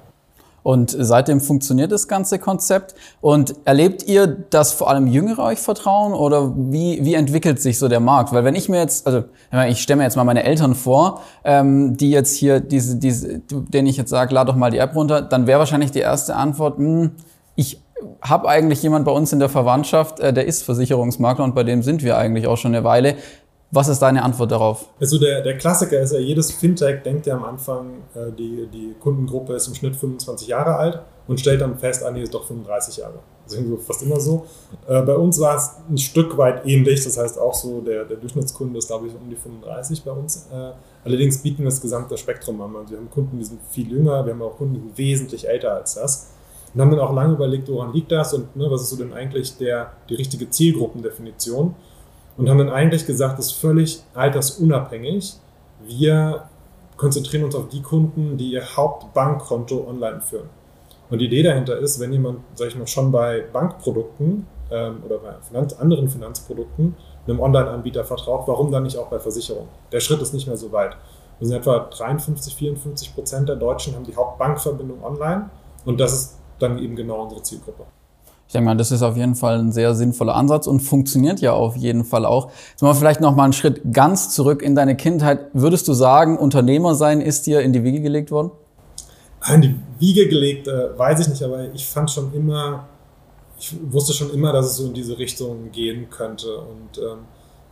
Und 0.62 0.96
seitdem 0.96 1.42
funktioniert 1.42 1.92
das 1.92 2.08
ganze 2.08 2.38
Konzept. 2.38 2.94
Und 3.20 3.56
erlebt 3.66 4.04
ihr, 4.04 4.28
dass 4.28 4.74
vor 4.74 4.92
allem 4.92 5.08
Jüngere 5.08 5.44
euch 5.44 5.58
vertrauen 5.58 6.14
oder 6.14 6.54
wie, 6.56 7.04
wie 7.04 7.16
entwickelt 7.16 7.60
sich 7.60 7.80
so 7.80 7.88
der 7.88 8.00
Markt? 8.00 8.32
Weil 8.32 8.44
wenn 8.44 8.54
ich 8.54 8.70
mir 8.70 8.78
jetzt, 8.78 9.08
also 9.08 9.24
ich 9.70 9.82
stelle 9.82 9.98
mir 9.98 10.04
jetzt 10.04 10.18
mal 10.18 10.24
meine 10.24 10.44
Eltern 10.44 10.76
vor, 10.76 11.24
ähm, 11.44 11.98
die 11.98 12.12
jetzt 12.12 12.36
hier 12.36 12.60
diese, 12.60 12.98
diese, 12.98 13.40
denen 13.40 13.88
ich 13.88 13.98
jetzt 13.98 14.12
sage, 14.12 14.36
lad 14.36 14.48
doch 14.48 14.56
mal 14.56 14.70
die 14.70 14.78
App 14.78 14.96
runter, 14.96 15.24
dann 15.24 15.48
wäre 15.48 15.58
wahrscheinlich 15.58 15.90
die 15.90 16.00
erste 16.00 16.36
Antwort, 16.36 16.78
mh, 16.78 16.86
hm, 16.86 17.12
ich 17.56 17.81
habe 18.22 18.48
eigentlich 18.48 18.82
jemand 18.84 19.06
bei 19.06 19.12
uns 19.12 19.34
in 19.34 19.40
der 19.40 19.50
Verwandtschaft, 19.50 20.20
äh, 20.20 20.34
der 20.34 20.46
ist 20.46 20.64
Versicherungsmakler 20.64 21.44
und 21.44 21.56
bei 21.56 21.64
dem 21.64 21.84
sind 21.84 22.04
wir 22.04 22.18
eigentlich 22.18 22.48
auch 22.48 22.58
schon 22.58 22.76
eine 22.76 22.84
Weile. 22.84 23.16
Was 23.74 23.88
ist 23.88 24.00
deine 24.00 24.24
Antwort 24.24 24.52
darauf? 24.52 24.90
Also 25.00 25.18
der, 25.18 25.42
der 25.42 25.58
Klassiker 25.58 26.00
ist 26.02 26.12
ja, 26.12 26.20
jedes 26.20 26.52
Fintech 26.52 27.04
denkt 27.04 27.26
ja 27.26 27.36
am 27.36 27.46
Anfang, 27.46 28.04
äh, 28.14 28.32
die, 28.38 28.68
die 28.72 28.96
Kundengruppe 29.00 29.54
ist 29.54 29.68
im 29.68 29.76
Schnitt 29.76 29.96
25 29.96 30.50
Jahre 30.50 30.76
alt 30.76 31.02
und 31.28 31.40
stellt 31.40 31.62
dann 31.62 31.78
fest, 31.78 32.04
ah 32.04 32.12
nee, 32.12 32.22
ist 32.22 32.34
doch 32.34 32.46
35 32.46 32.98
Jahre. 32.98 33.20
Das 33.46 33.54
ist 33.54 33.84
fast 33.86 34.04
immer 34.04 34.20
so. 34.20 34.46
Äh, 34.88 35.02
bei 35.04 35.16
uns 35.16 35.40
war 35.40 35.56
es 35.56 35.72
ein 35.90 35.98
Stück 35.98 36.38
weit 36.38 36.66
ähnlich, 36.66 37.04
das 37.04 37.18
heißt 37.18 37.40
auch 37.40 37.54
so, 37.54 37.80
der, 37.80 38.04
der 38.04 38.18
Durchschnittskunde 38.18 38.78
ist 38.78 38.88
glaube 38.88 39.08
ich 39.08 39.14
um 39.16 39.30
die 39.30 39.38
35 39.38 40.04
bei 40.04 40.12
uns. 40.12 40.48
Allerdings 41.04 41.38
bieten 41.40 41.60
wir 41.60 41.66
das 41.66 41.82
gesamte 41.82 42.18
Spektrum 42.18 42.62
an. 42.62 42.76
Also 42.76 42.92
wir 42.92 42.98
haben 42.98 43.10
Kunden, 43.10 43.40
die 43.40 43.46
sind 43.46 43.60
viel 43.70 43.90
jünger, 43.90 44.26
wir 44.26 44.34
haben 44.34 44.42
auch 44.42 44.58
Kunden, 44.58 44.76
die 44.76 44.80
sind 44.82 44.98
wesentlich 44.98 45.48
älter 45.48 45.74
als 45.74 45.96
das. 45.96 46.28
Und 46.74 46.82
haben 46.82 46.92
dann 46.92 47.00
auch 47.00 47.14
lange 47.14 47.34
überlegt, 47.34 47.70
woran 47.70 47.94
liegt 47.94 48.12
das 48.12 48.34
und 48.34 48.56
ne, 48.56 48.70
was 48.72 48.84
ist 48.84 48.90
so 48.92 48.96
denn 48.96 49.14
eigentlich 49.14 49.58
der, 49.58 49.92
die 50.10 50.16
richtige 50.16 50.50
Zielgruppendefinition 50.50 51.76
und 52.38 52.50
haben 52.50 52.58
dann 52.58 52.70
eigentlich 52.70 53.06
gesagt, 53.06 53.38
das 53.38 53.48
ist 53.48 53.54
völlig 53.54 54.04
altersunabhängig. 54.14 55.36
Wir 55.86 56.44
konzentrieren 56.96 57.44
uns 57.44 57.56
auf 57.56 57.68
die 57.68 57.82
Kunden, 57.82 58.38
die 58.38 58.52
ihr 58.52 58.64
Hauptbankkonto 58.76 59.86
online 59.88 60.22
führen. 60.22 60.50
Und 61.10 61.20
die 61.20 61.26
Idee 61.26 61.44
dahinter 61.44 61.78
ist, 61.78 62.00
wenn 62.00 62.14
jemand, 62.14 62.40
sag 62.56 62.70
ich 62.70 62.78
mal, 62.78 62.88
schon 62.88 63.12
bei 63.12 63.44
Bankprodukten 63.52 64.48
ähm, 64.72 65.04
oder 65.06 65.18
bei 65.18 65.34
Finanz 65.42 65.74
anderen 65.74 66.10
Finanzprodukten 66.10 66.96
einem 67.28 67.40
Online-Anbieter 67.40 68.06
vertraut, 68.06 68.48
warum 68.48 68.72
dann 68.72 68.84
nicht 68.84 68.98
auch 68.98 69.08
bei 69.08 69.20
Versicherungen? 69.20 69.70
Der 69.92 70.00
Schritt 70.00 70.22
ist 70.22 70.34
nicht 70.34 70.48
mehr 70.48 70.58
so 70.58 70.72
weit. 70.72 70.96
Wir 71.40 71.48
sind 71.48 71.58
etwa 71.58 71.80
53, 71.80 72.56
54 72.56 73.16
Prozent 73.16 73.50
der 73.50 73.56
Deutschen 73.56 73.96
haben 73.96 74.06
die 74.06 74.16
Hauptbankverbindung 74.16 75.04
online 75.04 75.50
und 75.86 76.00
das 76.00 76.14
ist 76.14 76.38
dann 76.62 76.78
eben 76.80 76.96
genau 76.96 77.24
unsere 77.24 77.42
Zielgruppe. 77.42 77.86
Ich 78.52 78.54
denke 78.54 78.66
mal, 78.66 78.76
das 78.76 78.92
ist 78.92 79.02
auf 79.02 79.16
jeden 79.16 79.36
Fall 79.36 79.60
ein 79.60 79.72
sehr 79.72 79.96
sinnvoller 79.96 80.36
Ansatz 80.36 80.68
und 80.68 80.82
funktioniert 80.82 81.40
ja 81.40 81.54
auf 81.54 81.78
jeden 81.78 82.04
Fall 82.04 82.26
auch. 82.26 82.52
Jetzt 82.72 82.82
mal 82.82 82.94
vielleicht 82.94 83.22
noch 83.22 83.34
mal 83.34 83.46
einen 83.46 83.54
Schritt 83.54 83.94
ganz 83.94 84.30
zurück 84.30 84.62
in 84.62 84.76
deine 84.76 84.98
Kindheit. 84.98 85.46
Würdest 85.54 85.88
du 85.88 85.94
sagen, 85.94 86.38
Unternehmer 86.38 86.94
sein 86.94 87.22
ist 87.22 87.48
dir 87.48 87.62
in 87.62 87.72
die 87.72 87.86
Wiege 87.86 88.02
gelegt 88.02 88.30
worden? 88.30 88.52
In 89.54 89.62
die 89.62 89.76
Wiege 90.00 90.28
gelegt, 90.28 90.68
äh, 90.68 90.98
weiß 91.00 91.22
ich 91.22 91.30
nicht, 91.30 91.42
aber 91.44 91.74
ich 91.74 91.88
fand 91.88 92.12
schon 92.12 92.34
immer, 92.34 92.88
ich 93.58 93.74
wusste 93.90 94.12
schon 94.12 94.34
immer, 94.34 94.52
dass 94.52 94.66
es 94.66 94.76
so 94.76 94.88
in 94.88 94.94
diese 94.94 95.18
Richtung 95.18 95.72
gehen 95.72 96.10
könnte 96.10 96.58
und 96.58 96.98
ähm, 96.98 97.20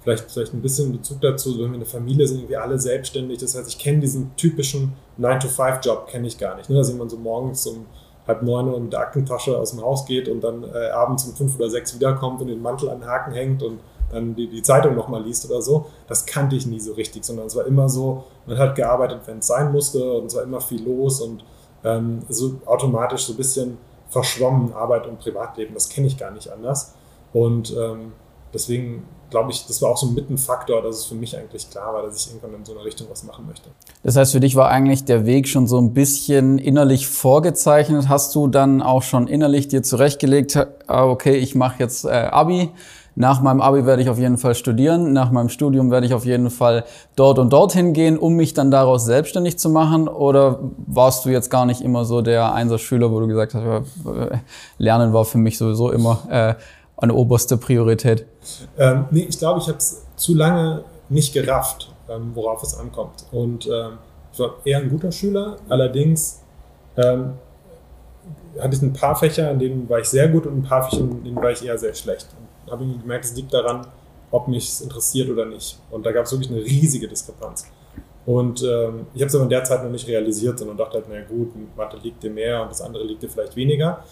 vielleicht, 0.02 0.32
vielleicht 0.32 0.54
ein 0.54 0.62
bisschen 0.62 0.94
Bezug 0.94 1.20
dazu, 1.20 1.60
wenn 1.60 1.72
wir 1.72 1.76
eine 1.76 1.86
Familie 1.86 2.26
sind, 2.26 2.38
irgendwie 2.38 2.56
alle 2.56 2.80
selbstständig. 2.80 3.40
Das 3.40 3.54
heißt, 3.54 3.68
ich 3.68 3.78
kenne 3.78 4.00
diesen 4.00 4.36
typischen 4.38 4.94
9-to-5-Job, 5.20 6.08
kenne 6.08 6.28
ich 6.28 6.38
gar 6.38 6.56
nicht. 6.56 6.70
Ne? 6.70 6.78
Da 6.78 6.84
sieht 6.84 6.98
man 6.98 7.10
so 7.10 7.18
morgens 7.18 7.66
um 7.68 7.86
halb 8.28 8.44
neun 8.44 8.68
Uhr 8.68 8.80
mit 8.80 8.94
der 8.94 9.00
Aktentasche 9.00 9.58
aus 9.58 9.72
dem 9.72 9.82
Haus 9.82 10.06
geht 10.06 10.28
und 10.28 10.42
dann 10.42 10.64
äh, 10.64 10.90
abends 10.90 11.26
um 11.26 11.36
fünf 11.36 11.56
oder 11.58 11.70
sechs 11.70 11.96
wiederkommt 11.96 12.42
und 12.42 12.48
den 12.48 12.62
Mantel 12.62 12.90
an 12.90 13.00
den 13.00 13.10
Haken 13.10 13.34
hängt 13.34 13.64
und 13.64 13.80
dann 14.12 14.36
die, 14.36 14.48
die 14.48 14.62
Zeitung 14.62 14.96
nochmal 14.96 15.24
liest 15.24 15.50
oder 15.50 15.62
so. 15.62 15.86
Das 16.08 16.26
kannte 16.26 16.56
ich 16.56 16.66
nie 16.66 16.80
so 16.80 16.94
richtig, 16.94 17.24
sondern 17.24 17.48
es 17.48 17.56
war 17.56 17.66
immer 17.66 17.90
so, 17.90 18.24
man 18.46 18.58
hat 18.58 18.76
gearbeitet, 18.76 19.22
wenn 19.26 19.40
es 19.40 19.48
sein 19.48 19.72
musste 19.72 20.14
und 20.14 20.26
es 20.26 20.36
war 20.36 20.44
immer 20.44 20.62
viel 20.62 20.84
los 20.84 21.22
und 21.22 21.44
ähm, 21.84 22.20
so 22.30 22.60
automatisch 22.66 23.26
so 23.26 23.34
ein 23.34 23.38
bisschen 23.38 23.78
verschwommen 24.10 24.74
Arbeit 24.74 25.08
und 25.08 25.20
Privatleben. 25.20 25.74
Das 25.74 25.90
kenne 25.90 26.08
ich 26.08 26.18
gar 26.18 26.32
nicht 26.32 26.52
anders. 26.52 26.94
Und 27.34 27.76
ähm, 27.78 28.14
deswegen 28.54 29.04
glaube 29.30 29.52
ich, 29.52 29.66
das 29.68 29.82
war 29.82 29.92
auch 29.92 29.98
so 29.98 30.08
ein 30.08 30.14
Mittenfaktor, 30.14 30.82
dass 30.82 30.98
es 30.98 31.06
für 31.06 31.16
mich 31.16 31.38
eigentlich 31.38 31.70
klar 31.70 31.94
war, 31.94 32.04
dass 32.04 32.26
ich 32.26 32.32
irgendwann 32.32 32.60
in 32.60 32.66
so 32.66 32.74
eine 32.74 32.84
Richtung 32.84 33.08
was 33.10 33.24
machen 33.24 33.46
möchte. 33.48 33.70
Das 34.04 34.16
heißt, 34.16 34.32
für 34.32 34.40
dich 34.40 34.56
war 34.56 34.70
eigentlich 34.70 35.06
der 35.06 35.26
Weg 35.26 35.48
schon 35.48 35.68
so 35.68 35.78
ein 35.80 35.94
bisschen 35.94 36.58
innerlich 36.58 37.08
vorgezeichnet. 37.08 38.10
Hast 38.10 38.34
du 38.36 38.48
dann 38.48 38.82
auch 38.82 39.04
schon 39.04 39.28
innerlich 39.28 39.68
dir 39.68 39.84
zurechtgelegt, 39.84 40.58
ah, 40.88 41.06
okay, 41.06 41.36
ich 41.38 41.56
mache 41.56 41.76
jetzt 41.80 42.06
äh, 42.06 42.10
Abi. 42.10 42.70
Nach 43.16 43.42
meinem 43.42 43.60
Abi 43.60 43.86
werde 43.86 44.02
ich 44.02 44.10
auf 44.10 44.18
jeden 44.18 44.38
Fall 44.38 44.56
studieren. 44.56 45.12
Nach 45.12 45.30
meinem 45.30 45.50
Studium 45.50 45.92
werde 45.92 46.06
ich 46.06 46.14
auf 46.14 46.26
jeden 46.26 46.50
Fall 46.50 46.86
dort 47.18 47.38
und 47.38 47.52
dorthin 47.52 47.92
gehen, 47.92 48.18
um 48.18 48.36
mich 48.36 48.54
dann 48.54 48.72
daraus 48.72 49.04
selbstständig 49.04 49.60
zu 49.60 49.70
machen? 49.70 50.08
Oder 50.08 50.60
warst 50.88 51.26
du 51.26 51.30
jetzt 51.30 51.50
gar 51.50 51.66
nicht 51.66 51.82
immer 51.82 52.06
so 52.06 52.22
der 52.22 52.54
Einserschüler, 52.54 53.12
wo 53.12 53.20
du 53.20 53.28
gesagt 53.28 53.56
hast, 53.56 53.64
äh, 53.66 54.38
Lernen 54.78 55.12
war 55.12 55.26
für 55.26 55.38
mich 55.38 55.58
sowieso 55.58 55.92
immer 55.92 56.20
äh, 56.30 56.56
eine 57.02 57.14
oberste 57.14 57.58
Priorität? 57.58 58.26
Ähm, 58.78 59.06
nee, 59.12 59.26
ich 59.30 59.38
glaube, 59.38 59.60
ich 59.60 59.68
habe 59.68 59.78
es 59.78 60.06
zu 60.16 60.36
lange 60.36 60.84
nicht 61.10 61.34
gerafft, 61.34 61.94
ähm, 62.10 62.32
worauf 62.34 62.62
es 62.64 62.78
ankommt. 62.78 63.26
Und 63.32 63.68
ähm, 63.68 63.98
ich 64.32 64.40
war 64.40 64.56
eher 64.64 64.80
ein 64.80 64.90
guter 64.90 65.12
Schüler, 65.12 65.58
allerdings 65.70 66.42
ähm, 66.98 67.34
hatte 68.60 68.76
ich 68.76 68.82
ein 68.82 68.94
paar 68.94 69.16
Fächer, 69.16 69.50
in 69.52 69.60
denen 69.60 69.90
war 69.90 70.00
ich 70.00 70.08
sehr 70.08 70.28
gut 70.28 70.46
und 70.46 70.58
ein 70.58 70.64
paar 70.64 70.90
Fächer, 70.90 71.02
in 71.02 71.24
denen 71.24 71.38
war 71.38 71.52
ich 71.52 71.66
eher 71.66 71.78
sehr 71.78 71.94
schlecht. 71.94 72.28
Und 72.66 72.72
habe 72.72 72.86
gemerkt, 72.86 73.26
es 73.26 73.36
liegt 73.36 73.54
daran, 73.54 73.88
ob 74.32 74.48
mich 74.48 74.68
es 74.68 74.82
interessiert 74.82 75.30
oder 75.30 75.46
nicht. 75.46 75.80
Und 75.90 76.06
da 76.06 76.12
gab 76.12 76.26
es 76.26 76.32
wirklich 76.32 76.52
eine 76.52 76.62
riesige 76.62 77.08
Diskrepanz. 77.08 77.66
Und 78.26 78.62
ähm, 78.62 79.08
ich 79.16 79.22
habe 79.22 79.28
es 79.28 79.36
aber 79.36 79.46
in 79.46 79.50
der 79.50 79.64
Zeit 79.64 79.84
noch 79.84 79.90
nicht 79.90 80.08
realisiert, 80.08 80.60
sondern 80.60 80.78
dachte 80.78 80.96
halt, 80.96 81.06
na 81.10 81.22
gut, 81.22 81.52
Mathe 81.76 81.98
liegt 81.98 82.22
dir 82.22 82.30
mehr 82.30 82.62
und 82.62 82.70
das 82.70 82.82
andere 82.82 83.04
liegt 83.04 83.24
dir 83.24 83.30
vielleicht 83.30 83.56
weniger. 83.56 84.04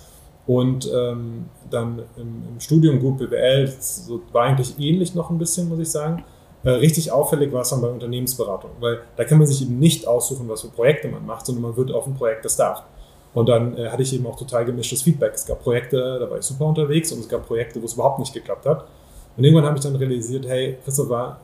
Und 0.48 0.90
ähm, 0.94 1.50
dann 1.70 2.00
im, 2.16 2.44
im, 2.50 2.60
Studium 2.60 3.00
gut 3.00 3.18
BWL, 3.18 3.68
so 3.80 4.22
war 4.32 4.46
eigentlich 4.46 4.80
ähnlich 4.80 5.14
noch 5.14 5.30
ein 5.30 5.38
bisschen, 5.38 5.68
muss 5.68 5.80
ich 5.80 5.92
sagen. 5.92 6.24
Äh, 6.64 6.70
richtig 6.72 7.12
auffällig 7.12 7.52
war 7.52 7.62
es 7.62 7.70
dann 7.70 7.82
bei 7.82 7.90
Unternehmensberatung, 7.90 8.72
weil 8.80 9.00
da 9.18 9.26
kann 9.26 9.38
man 9.38 9.46
sich 9.46 9.62
eben 9.62 9.78
nicht 9.78 10.08
aussuchen, 10.08 10.48
was 10.48 10.62
für 10.62 10.70
Projekte 10.70 11.10
man 11.10 11.26
macht, 11.26 11.46
sondern 11.46 11.64
man 11.64 11.78
wird 11.78 11.92
auf 11.92 12.08
ein 12.08 12.16
Projekt 12.16 12.44
gestartet. 12.44 12.86
Und 13.34 13.50
dann 13.50 13.78
äh, 13.78 13.90
hatte 13.90 14.02
ich 14.02 14.14
eben 14.14 14.26
auch 14.26 14.38
total 14.38 14.66
gemischtes 14.66 15.02
Feedback. 15.02 15.34
Es 15.36 15.46
gab 15.46 15.62
Projekte, 15.62 16.18
da 16.20 16.30
war 16.30 16.38
ich 16.38 16.46
super 16.46 16.66
unterwegs 16.66 17.12
und 17.12 17.20
es 17.20 17.30
gab 17.30 17.46
Projekte, 17.46 17.82
wo 17.82 17.86
es 17.86 17.94
überhaupt 17.94 18.20
nicht 18.20 18.34
geklappt 18.34 18.66
hat. 18.66 18.86
Und 19.36 19.44
irgendwann 19.44 19.66
habe 19.66 19.78
ich 19.78 19.84
dann 19.84 19.96
realisiert, 19.96 20.48
hey, 20.48 20.78
Christopher, 20.84 21.40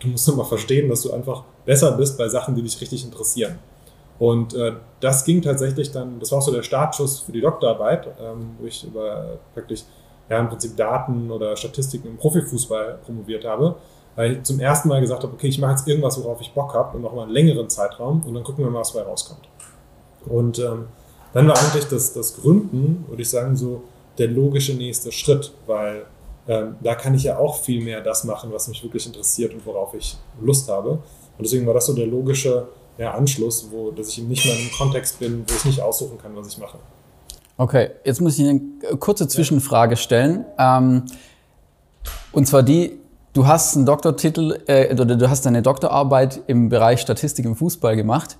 du 0.00 0.08
musst 0.08 0.26
doch 0.26 0.34
mal 0.34 0.44
verstehen, 0.44 0.88
dass 0.88 1.02
du 1.02 1.12
einfach 1.12 1.44
besser 1.64 1.92
bist 1.92 2.18
bei 2.18 2.28
Sachen, 2.28 2.54
die 2.54 2.62
dich 2.62 2.80
richtig 2.80 3.04
interessieren. 3.04 3.58
Und 4.18 4.54
äh, 4.54 4.72
das 5.00 5.24
ging 5.24 5.42
tatsächlich 5.42 5.92
dann, 5.92 6.18
das 6.20 6.32
war 6.32 6.38
auch 6.38 6.42
so 6.42 6.52
der 6.52 6.62
Startschuss 6.62 7.20
für 7.20 7.32
die 7.32 7.40
Doktorarbeit, 7.40 8.06
ähm, 8.20 8.56
wo 8.58 8.66
ich 8.66 8.84
über 8.84 9.38
wirklich 9.54 9.84
ja, 10.30 10.38
im 10.38 10.48
Prinzip 10.48 10.76
Daten 10.76 11.30
oder 11.30 11.56
Statistiken 11.56 12.08
im 12.08 12.16
Profifußball 12.16 12.98
promoviert 13.04 13.44
habe, 13.44 13.76
weil 14.16 14.32
ich 14.32 14.42
zum 14.42 14.58
ersten 14.58 14.88
Mal 14.88 15.00
gesagt 15.00 15.22
habe, 15.22 15.34
okay, 15.34 15.48
ich 15.48 15.58
mache 15.58 15.72
jetzt 15.72 15.86
irgendwas, 15.86 16.22
worauf 16.22 16.40
ich 16.40 16.52
Bock 16.52 16.74
habe 16.74 16.96
und 16.96 17.02
noch 17.02 17.14
mal 17.14 17.24
einen 17.24 17.32
längeren 17.32 17.68
Zeitraum 17.68 18.22
und 18.26 18.34
dann 18.34 18.42
gucken 18.42 18.64
wir 18.64 18.70
mal, 18.70 18.80
was 18.80 18.92
dabei 18.92 19.08
rauskommt. 19.08 19.48
Und 20.26 20.58
ähm, 20.58 20.86
dann 21.32 21.46
war 21.46 21.58
eigentlich 21.58 21.86
das, 21.88 22.14
das 22.14 22.36
Gründen, 22.36 23.04
würde 23.08 23.22
ich 23.22 23.28
sagen, 23.28 23.56
so 23.56 23.82
der 24.18 24.28
logische 24.28 24.74
nächste 24.74 25.12
Schritt, 25.12 25.52
weil 25.66 26.06
ähm, 26.48 26.76
da 26.80 26.94
kann 26.94 27.14
ich 27.14 27.24
ja 27.24 27.38
auch 27.38 27.58
viel 27.58 27.82
mehr 27.82 28.00
das 28.00 28.24
machen, 28.24 28.50
was 28.52 28.68
mich 28.68 28.82
wirklich 28.82 29.06
interessiert 29.06 29.52
und 29.52 29.64
worauf 29.66 29.94
ich 29.94 30.16
Lust 30.40 30.68
habe. 30.70 30.90
Und 30.90 31.44
deswegen 31.44 31.66
war 31.66 31.74
das 31.74 31.86
so 31.86 31.92
der 31.92 32.06
logische 32.06 32.68
ja, 32.98 33.12
Anschluss, 33.12 33.68
wo, 33.70 33.90
dass 33.90 34.08
ich 34.08 34.18
eben 34.18 34.28
nicht 34.28 34.44
mehr 34.44 34.54
in 34.54 34.60
einem 34.60 34.70
Kontext 34.72 35.18
bin, 35.18 35.44
wo 35.46 35.54
ich 35.54 35.64
nicht 35.64 35.80
aussuchen 35.80 36.18
kann, 36.18 36.34
was 36.34 36.48
ich 36.48 36.58
mache. 36.58 36.78
Okay, 37.58 37.90
jetzt 38.04 38.20
muss 38.20 38.38
ich 38.38 38.48
eine 38.48 38.60
kurze 38.98 39.28
Zwischenfrage 39.28 39.96
stellen. 39.96 40.44
Ähm, 40.58 41.04
und 42.32 42.46
zwar 42.46 42.62
die, 42.62 42.98
du 43.32 43.46
hast 43.46 43.76
einen 43.76 43.86
Doktortitel, 43.86 44.58
äh, 44.66 44.92
oder 44.92 45.16
du 45.16 45.30
hast 45.30 45.46
eine 45.46 45.62
Doktorarbeit 45.62 46.40
im 46.46 46.68
Bereich 46.68 47.00
Statistik 47.00 47.46
im 47.46 47.56
Fußball 47.56 47.96
gemacht. 47.96 48.36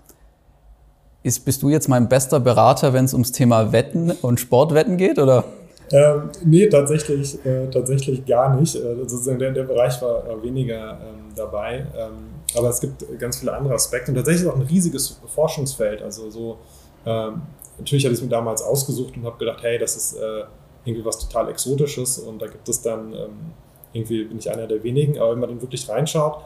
Ist, 1.23 1.45
bist 1.45 1.63
du 1.63 1.71
jetzt 1.71 1.89
mein 1.89 2.09
bester 2.09 2.41
Berater, 2.41 2.93
wenn 2.93 3.05
es 3.05 3.13
ums 3.15 3.33
Thema 3.33 3.73
Wetten 3.73 4.11
und 4.11 4.39
Sportwetten 4.39 4.97
geht, 4.97 5.19
oder? 5.19 5.45
Ähm, 5.91 6.31
nee, 6.45 6.69
tatsächlich, 6.69 7.45
äh, 7.45 7.69
tatsächlich 7.71 8.27
gar 8.27 8.55
nicht. 8.55 8.73
Sozusagen 8.73 9.39
der, 9.39 9.53
der 9.53 9.65
Bereich 9.65 10.01
war 10.03 10.43
weniger 10.43 10.99
ähm, 11.01 11.33
dabei. 11.35 11.87
Ähm, 11.97 12.36
aber 12.55 12.69
es 12.69 12.81
gibt 12.81 13.05
ganz 13.19 13.39
viele 13.39 13.55
andere 13.55 13.75
Aspekte 13.75 14.11
und 14.11 14.17
tatsächlich 14.17 14.49
auch 14.49 14.55
ein 14.55 14.63
riesiges 14.63 15.21
Forschungsfeld. 15.27 16.03
Also 16.03 16.31
so, 16.31 16.59
ähm, 17.05 17.43
natürlich 17.79 18.05
hatte 18.05 18.15
ich 18.15 18.21
es 18.21 18.23
mir 18.23 18.31
damals 18.31 18.63
ausgesucht 18.63 19.17
und 19.17 19.25
habe 19.25 19.39
gedacht, 19.39 19.63
hey, 19.63 19.79
das 19.79 19.97
ist 19.97 20.15
äh, 20.15 20.45
irgendwie 20.85 21.05
was 21.05 21.19
total 21.19 21.49
Exotisches 21.51 22.19
und 22.19 22.41
da 22.41 22.47
gibt 22.47 22.69
es 22.69 22.81
dann, 22.81 23.13
ähm, 23.13 23.53
irgendwie 23.93 24.25
bin 24.25 24.39
ich 24.39 24.51
einer 24.51 24.67
der 24.67 24.83
wenigen, 24.83 25.19
aber 25.19 25.33
wenn 25.33 25.41
man 25.41 25.49
dann 25.51 25.61
wirklich 25.61 25.89
reinschaut, 25.89 26.43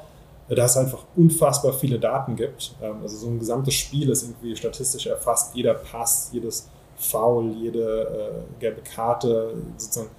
äh, 0.49 0.55
da 0.55 0.65
es 0.65 0.77
einfach 0.77 1.05
unfassbar 1.17 1.73
viele 1.73 1.99
Daten 1.99 2.37
gibt. 2.37 2.75
Ähm, 2.83 2.97
also 3.03 3.17
so 3.17 3.29
ein 3.29 3.39
gesamtes 3.39 3.75
Spiel 3.75 4.09
ist 4.09 4.23
irgendwie 4.23 4.57
statistisch 4.57 5.07
erfasst, 5.07 5.55
jeder 5.55 5.75
Pass, 5.75 6.31
jedes 6.33 6.69
Foul, 6.97 7.53
jede 7.53 8.45
äh, 8.59 8.61
gelbe 8.61 8.83
Karte, 8.83 9.55
sozusagen 9.77 10.11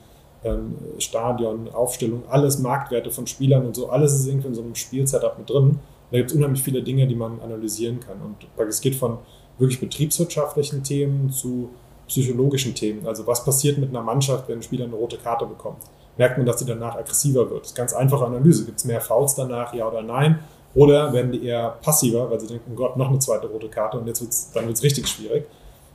Stadion, 0.97 1.69
Aufstellung, 1.69 2.23
alles 2.29 2.59
Marktwerte 2.59 3.11
von 3.11 3.27
Spielern 3.27 3.65
und 3.65 3.75
so, 3.75 3.89
alles 3.89 4.13
ist 4.13 4.27
irgendwie 4.27 4.47
in 4.47 4.55
so 4.55 4.61
einem 4.61 4.75
Spielsetup 4.75 5.37
mit 5.37 5.49
drin. 5.49 5.79
Da 6.11 6.17
gibt 6.17 6.31
es 6.31 6.35
unheimlich 6.35 6.61
viele 6.61 6.81
Dinge, 6.81 7.07
die 7.07 7.15
man 7.15 7.39
analysieren 7.41 7.99
kann. 7.99 8.17
Und 8.21 8.67
es 8.67 8.81
geht 8.81 8.95
von 8.95 9.19
wirklich 9.57 9.79
betriebswirtschaftlichen 9.79 10.83
Themen 10.83 11.29
zu 11.29 11.69
psychologischen 12.07 12.75
Themen. 12.75 13.07
Also 13.07 13.25
was 13.27 13.45
passiert 13.45 13.77
mit 13.77 13.89
einer 13.89 14.01
Mannschaft, 14.01 14.49
wenn 14.49 14.59
ein 14.59 14.63
Spieler 14.63 14.85
eine 14.85 14.95
rote 14.95 15.17
Karte 15.17 15.45
bekommt? 15.45 15.77
Merkt 16.17 16.37
man, 16.37 16.45
dass 16.45 16.59
sie 16.59 16.65
danach 16.65 16.95
aggressiver 16.95 17.49
wird? 17.49 17.61
Das 17.61 17.69
ist 17.69 17.75
ganz 17.75 17.93
einfache 17.93 18.25
Analyse. 18.25 18.65
Gibt 18.65 18.79
es 18.79 18.85
mehr 18.85 18.99
Fouls 18.99 19.35
danach, 19.35 19.73
ja 19.73 19.87
oder 19.87 20.01
nein? 20.01 20.39
Oder 20.73 21.13
werden 21.13 21.31
die 21.31 21.45
eher 21.45 21.77
passiver, 21.81 22.29
weil 22.29 22.39
sie 22.39 22.47
denken, 22.47 22.71
oh 22.73 22.75
Gott, 22.75 22.97
noch 22.97 23.09
eine 23.09 23.19
zweite 23.19 23.47
rote 23.47 23.69
Karte 23.69 23.99
und 23.99 24.07
jetzt 24.07 24.21
wird's, 24.21 24.51
dann 24.51 24.65
wird 24.65 24.77
es 24.77 24.83
richtig 24.83 25.07
schwierig. 25.07 25.45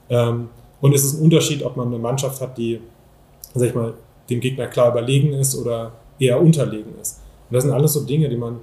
Ähm, 0.09 0.49
und 0.81 0.95
es 0.95 1.05
ist 1.05 1.19
ein 1.19 1.23
Unterschied, 1.23 1.62
ob 1.65 1.76
man 1.76 1.88
eine 1.88 1.99
Mannschaft 1.99 2.41
hat, 2.41 2.57
die, 2.57 2.81
sag 3.55 3.69
ich 3.69 3.75
mal, 3.75 3.95
dem 4.30 4.40
Gegner 4.40 4.66
klar 4.66 4.90
überlegen 4.90 5.33
ist 5.33 5.56
oder 5.56 5.92
eher 6.18 6.40
unterlegen 6.40 6.99
ist. 7.00 7.21
Und 7.49 7.54
das 7.54 7.64
sind 7.64 7.73
alles 7.73 7.92
so 7.92 8.04
Dinge, 8.04 8.28
die 8.28 8.37
man 8.37 8.61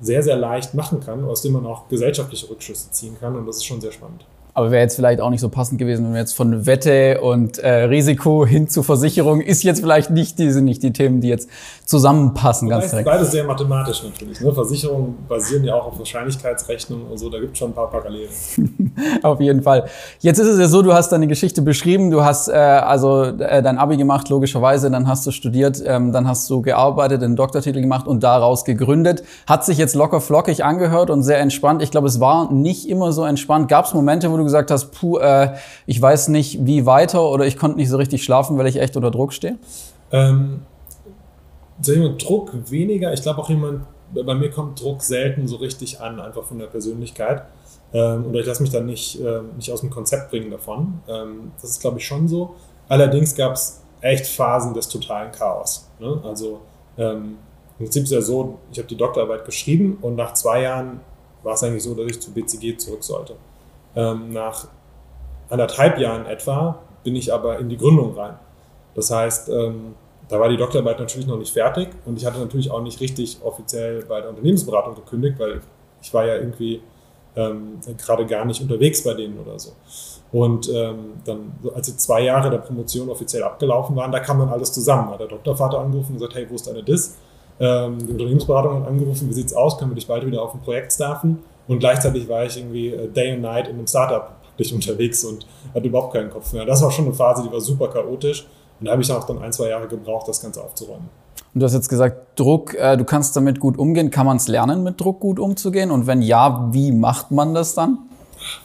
sehr, 0.00 0.22
sehr 0.22 0.36
leicht 0.36 0.74
machen 0.74 1.00
kann, 1.00 1.24
aus 1.24 1.42
denen 1.42 1.54
man 1.54 1.66
auch 1.66 1.88
gesellschaftliche 1.88 2.48
Rückschlüsse 2.50 2.90
ziehen 2.90 3.16
kann. 3.18 3.36
Und 3.36 3.46
das 3.46 3.56
ist 3.56 3.64
schon 3.64 3.80
sehr 3.80 3.92
spannend. 3.92 4.24
Aber 4.54 4.70
wäre 4.70 4.82
jetzt 4.82 4.96
vielleicht 4.96 5.20
auch 5.20 5.30
nicht 5.30 5.40
so 5.40 5.48
passend 5.48 5.78
gewesen, 5.78 6.04
wenn 6.06 6.12
wir 6.14 6.20
jetzt 6.20 6.34
von 6.34 6.66
Wette 6.66 7.20
und 7.20 7.58
äh, 7.58 7.84
Risiko 7.84 8.46
hin 8.46 8.68
zu 8.68 8.82
Versicherung 8.82 9.40
ist 9.40 9.62
jetzt 9.62 9.80
vielleicht 9.80 10.10
nicht 10.10 10.38
die, 10.38 10.50
sind 10.50 10.64
nicht 10.64 10.82
die 10.82 10.92
Themen, 10.92 11.20
die 11.20 11.28
jetzt 11.28 11.48
zusammenpassen. 11.84 12.68
ganz 12.68 12.90
direkt. 12.90 13.06
Beides 13.06 13.30
sehr 13.30 13.44
mathematisch 13.44 14.02
natürlich. 14.02 14.40
Ne? 14.40 14.52
Versicherungen 14.52 15.16
basieren 15.28 15.64
ja 15.64 15.74
auch 15.74 15.86
auf 15.86 15.98
Wahrscheinlichkeitsrechnungen 15.98 17.06
und 17.06 17.18
so, 17.18 17.30
da 17.30 17.38
gibt 17.38 17.52
es 17.52 17.58
schon 17.58 17.70
ein 17.70 17.74
paar 17.74 17.90
Parallelen. 17.90 18.30
auf 19.22 19.40
jeden 19.40 19.62
Fall. 19.62 19.84
Jetzt 20.20 20.38
ist 20.38 20.48
es 20.48 20.58
ja 20.58 20.68
so, 20.68 20.82
du 20.82 20.92
hast 20.92 21.10
deine 21.10 21.26
Geschichte 21.26 21.62
beschrieben, 21.62 22.10
du 22.10 22.24
hast 22.24 22.48
äh, 22.48 22.52
also 22.52 23.24
äh, 23.24 23.62
dein 23.62 23.78
Abi 23.78 23.96
gemacht, 23.96 24.28
logischerweise, 24.28 24.90
dann 24.90 25.06
hast 25.06 25.26
du 25.26 25.30
studiert, 25.30 25.82
ähm, 25.84 26.12
dann 26.12 26.26
hast 26.26 26.48
du 26.50 26.62
gearbeitet, 26.62 27.22
einen 27.22 27.36
Doktortitel 27.36 27.80
gemacht 27.80 28.06
und 28.06 28.22
daraus 28.22 28.64
gegründet. 28.64 29.22
Hat 29.46 29.64
sich 29.64 29.78
jetzt 29.78 29.94
locker 29.94 30.20
flockig 30.20 30.64
angehört 30.64 31.10
und 31.10 31.22
sehr 31.22 31.38
entspannt. 31.38 31.82
Ich 31.82 31.90
glaube, 31.90 32.08
es 32.08 32.20
war 32.20 32.52
nicht 32.52 32.88
immer 32.88 33.12
so 33.12 33.24
entspannt. 33.24 33.68
Gab 33.68 33.84
es 33.84 33.94
Momente, 33.94 34.30
wo 34.30 34.36
du 34.38 34.44
gesagt 34.44 34.70
hast, 34.70 34.92
puh, 34.92 35.18
äh, 35.18 35.54
ich 35.86 36.00
weiß 36.00 36.28
nicht, 36.28 36.64
wie 36.64 36.86
weiter 36.86 37.22
oder 37.22 37.46
ich 37.46 37.56
konnte 37.56 37.76
nicht 37.76 37.88
so 37.88 37.96
richtig 37.96 38.24
schlafen, 38.24 38.58
weil 38.58 38.66
ich 38.66 38.76
echt 38.76 38.96
unter 38.96 39.10
Druck 39.10 39.32
stehe? 39.32 39.58
Ähm, 40.10 40.60
Druck 41.80 42.52
weniger. 42.70 43.12
Ich 43.12 43.22
glaube 43.22 43.40
auch 43.40 43.48
jemand, 43.48 43.82
bei 44.14 44.34
mir 44.34 44.50
kommt 44.50 44.80
Druck 44.80 45.02
selten 45.02 45.46
so 45.46 45.56
richtig 45.56 46.00
an, 46.00 46.20
einfach 46.20 46.44
von 46.44 46.58
der 46.58 46.66
Persönlichkeit. 46.66 47.42
Ähm, 47.92 48.26
oder 48.26 48.40
ich 48.40 48.46
lasse 48.46 48.62
mich 48.62 48.72
dann 48.72 48.86
nicht, 48.86 49.20
äh, 49.20 49.40
nicht 49.56 49.72
aus 49.72 49.80
dem 49.80 49.90
Konzept 49.90 50.30
bringen 50.30 50.50
davon. 50.50 51.00
Ähm, 51.08 51.52
das 51.60 51.70
ist, 51.70 51.80
glaube 51.80 51.98
ich, 51.98 52.06
schon 52.06 52.28
so. 52.28 52.54
Allerdings 52.88 53.34
gab 53.34 53.52
es 53.52 53.82
echt 54.00 54.26
Phasen 54.26 54.74
des 54.74 54.88
totalen 54.88 55.32
Chaos. 55.32 55.88
Ne? 55.98 56.20
Also 56.24 56.60
ähm, 56.96 57.38
im 57.78 57.84
Prinzip 57.84 58.04
ist 58.04 58.10
es 58.10 58.14
ja 58.14 58.20
so, 58.20 58.58
ich 58.72 58.78
habe 58.78 58.88
die 58.88 58.96
Doktorarbeit 58.96 59.44
geschrieben 59.44 59.98
und 60.02 60.16
nach 60.16 60.34
zwei 60.34 60.62
Jahren 60.62 61.00
war 61.42 61.54
es 61.54 61.62
eigentlich 61.62 61.82
so, 61.82 61.94
dass 61.94 62.06
ich 62.06 62.20
zu 62.20 62.32
BCG 62.32 62.76
zurück 62.76 63.04
sollte. 63.04 63.36
Ähm, 63.98 64.32
nach 64.32 64.68
anderthalb 65.50 65.98
Jahren 65.98 66.24
etwa 66.26 66.78
bin 67.02 67.16
ich 67.16 67.34
aber 67.34 67.58
in 67.58 67.68
die 67.68 67.76
Gründung 67.76 68.14
rein. 68.14 68.38
Das 68.94 69.10
heißt, 69.10 69.48
ähm, 69.48 69.94
da 70.28 70.38
war 70.38 70.48
die 70.48 70.56
Doktorarbeit 70.56 71.00
natürlich 71.00 71.26
noch 71.26 71.38
nicht 71.38 71.52
fertig 71.52 71.88
und 72.04 72.16
ich 72.16 72.24
hatte 72.24 72.38
natürlich 72.38 72.70
auch 72.70 72.82
nicht 72.82 73.00
richtig 73.00 73.38
offiziell 73.42 74.04
bei 74.04 74.20
der 74.20 74.30
Unternehmensberatung 74.30 74.94
gekündigt, 74.94 75.38
weil 75.38 75.62
ich 76.00 76.14
war 76.14 76.24
ja 76.26 76.36
irgendwie 76.36 76.80
ähm, 77.34 77.80
gerade 77.96 78.24
gar 78.26 78.44
nicht 78.44 78.60
unterwegs 78.60 79.02
bei 79.02 79.14
denen 79.14 79.36
oder 79.38 79.58
so. 79.58 79.72
Und 80.30 80.68
ähm, 80.68 81.14
dann, 81.24 81.52
als 81.74 81.86
die 81.86 81.96
zwei 81.96 82.20
Jahre 82.22 82.50
der 82.50 82.58
Promotion 82.58 83.08
offiziell 83.08 83.42
abgelaufen 83.42 83.96
waren, 83.96 84.12
da 84.12 84.20
kam 84.20 84.38
dann 84.38 84.50
alles 84.50 84.70
zusammen. 84.72 85.10
Hat 85.10 85.20
der 85.20 85.26
Doktorvater 85.26 85.78
angerufen 85.80 86.12
und 86.12 86.18
gesagt, 86.18 86.34
hey, 86.36 86.46
wo 86.48 86.54
ist 86.54 86.68
deine 86.68 86.84
DIS? 86.84 87.16
Ähm, 87.58 87.98
die 87.98 88.12
Unternehmensberatung 88.12 88.82
hat 88.82 88.88
angerufen, 88.88 89.28
wie 89.28 89.34
sieht's 89.34 89.54
aus, 89.54 89.76
können 89.76 89.90
wir 89.90 89.96
dich 89.96 90.06
bald 90.06 90.24
wieder 90.24 90.42
auf 90.42 90.52
dem 90.52 90.60
Projekt 90.60 90.92
staffen? 90.92 91.42
Und 91.68 91.78
gleichzeitig 91.78 92.28
war 92.28 92.44
ich 92.44 92.56
irgendwie 92.56 92.88
äh, 92.88 93.08
Day 93.08 93.32
and 93.32 93.42
Night 93.42 93.68
in 93.68 93.76
einem 93.76 93.86
Startup 93.86 94.32
dich 94.58 94.74
unterwegs 94.74 95.24
und 95.24 95.46
hatte 95.74 95.86
überhaupt 95.86 96.14
keinen 96.14 96.30
Kopf 96.30 96.52
mehr. 96.52 96.64
Das 96.64 96.82
war 96.82 96.90
schon 96.90 97.04
eine 97.04 97.14
Phase, 97.14 97.44
die 97.44 97.52
war 97.52 97.60
super 97.60 97.88
chaotisch. 97.88 98.46
Und 98.80 98.86
da 98.86 98.92
habe 98.92 99.02
ich 99.02 99.12
auch 99.12 99.24
dann 99.24 99.38
ein, 99.38 99.52
zwei 99.52 99.68
Jahre 99.68 99.86
gebraucht, 99.86 100.26
das 100.28 100.40
Ganze 100.40 100.62
aufzuräumen. 100.62 101.08
Und 101.54 101.60
du 101.60 101.66
hast 101.66 101.74
jetzt 101.74 101.88
gesagt, 101.88 102.38
Druck, 102.38 102.74
äh, 102.74 102.96
du 102.96 103.04
kannst 103.04 103.36
damit 103.36 103.60
gut 103.60 103.78
umgehen. 103.78 104.10
Kann 104.10 104.26
man 104.26 104.36
es 104.36 104.48
lernen, 104.48 104.82
mit 104.82 105.00
Druck 105.00 105.20
gut 105.20 105.38
umzugehen? 105.38 105.90
Und 105.90 106.06
wenn 106.06 106.22
ja, 106.22 106.68
wie 106.72 106.92
macht 106.92 107.30
man 107.30 107.54
das 107.54 107.74
dann? 107.74 107.98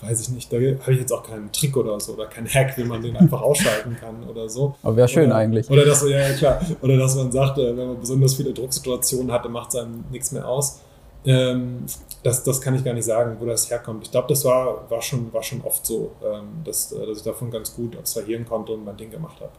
Weiß 0.01 0.21
ich 0.21 0.29
nicht, 0.29 0.53
da 0.53 0.57
habe 0.57 0.93
ich 0.93 0.99
jetzt 0.99 1.11
auch 1.11 1.23
keinen 1.23 1.51
Trick 1.51 1.75
oder 1.75 1.99
so 1.99 2.13
oder 2.13 2.27
keinen 2.27 2.47
Hack, 2.47 2.77
wie 2.77 2.83
man 2.83 3.01
den 3.01 3.17
einfach 3.17 3.41
ausschalten 3.41 3.97
kann 3.99 4.23
oder 4.29 4.47
so. 4.47 4.75
Aber 4.83 4.95
wäre 4.95 5.07
schön 5.07 5.27
oder, 5.27 5.35
eigentlich. 5.35 5.69
Oder 5.69 5.85
dass, 5.85 6.07
ja, 6.07 6.19
ja, 6.19 6.33
klar. 6.33 6.61
Oder 6.81 6.97
dass 6.97 7.15
man 7.15 7.31
sagt, 7.31 7.57
äh, 7.57 7.75
wenn 7.75 7.87
man 7.87 7.99
besonders 7.99 8.35
viele 8.35 8.53
Drucksituationen 8.53 9.31
hat, 9.31 9.45
dann 9.45 9.51
macht 9.51 9.69
es 9.69 9.75
einem 9.77 10.03
nichts 10.11 10.31
mehr 10.31 10.47
aus. 10.47 10.81
Ähm, 11.25 11.85
das, 12.23 12.43
das 12.43 12.61
kann 12.61 12.75
ich 12.75 12.83
gar 12.83 12.93
nicht 12.93 13.05
sagen, 13.05 13.37
wo 13.39 13.45
das 13.45 13.69
herkommt. 13.69 14.05
Ich 14.05 14.11
glaube, 14.11 14.27
das 14.29 14.43
war, 14.45 14.89
war, 14.89 15.01
schon, 15.01 15.31
war 15.33 15.43
schon 15.43 15.61
oft 15.61 15.85
so, 15.85 16.11
ähm, 16.23 16.63
dass, 16.63 16.91
äh, 16.91 17.05
dass 17.05 17.17
ich 17.17 17.23
davon 17.23 17.51
ganz 17.51 17.75
gut 17.75 17.97
abstrahieren 17.97 18.45
konnte 18.45 18.73
und 18.73 18.85
mein 18.85 18.97
Ding 18.97 19.11
gemacht 19.11 19.39
habe. 19.41 19.51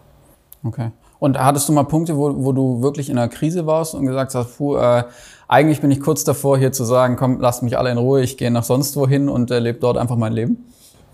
Okay. 0.67 0.91
Und 1.19 1.39
hattest 1.39 1.69
du 1.69 1.73
mal 1.73 1.85
Punkte, 1.85 2.17
wo, 2.17 2.45
wo 2.45 2.53
du 2.53 2.83
wirklich 2.83 3.11
in 3.11 3.19
einer 3.19 3.29
Krise 3.29 3.67
warst 3.67 3.95
und 3.95 4.07
gesagt 4.07 4.35
hast, 4.35 4.57
puh, 4.57 4.77
äh, 4.77 5.05
eigentlich 5.47 5.81
bin 5.81 5.91
ich 5.91 6.01
kurz 6.01 6.25
davor, 6.25 6.59
hier 6.59 6.73
zu 6.73 6.85
sagen, 6.85 7.17
komm, 7.17 7.41
lasst 7.41 7.63
mich 7.63 7.77
alle 7.77 7.91
in 7.91 7.99
Ruhe, 7.99 8.23
ich 8.23 8.39
gehe 8.39 8.51
nach 8.51 8.65
sonst 8.65 8.97
wohin 8.97 9.29
und 9.29 9.51
äh, 9.51 9.59
lebe 9.59 9.79
dort 9.79 9.99
einfach 9.99 10.17
mein 10.17 10.33
Leben? 10.33 10.67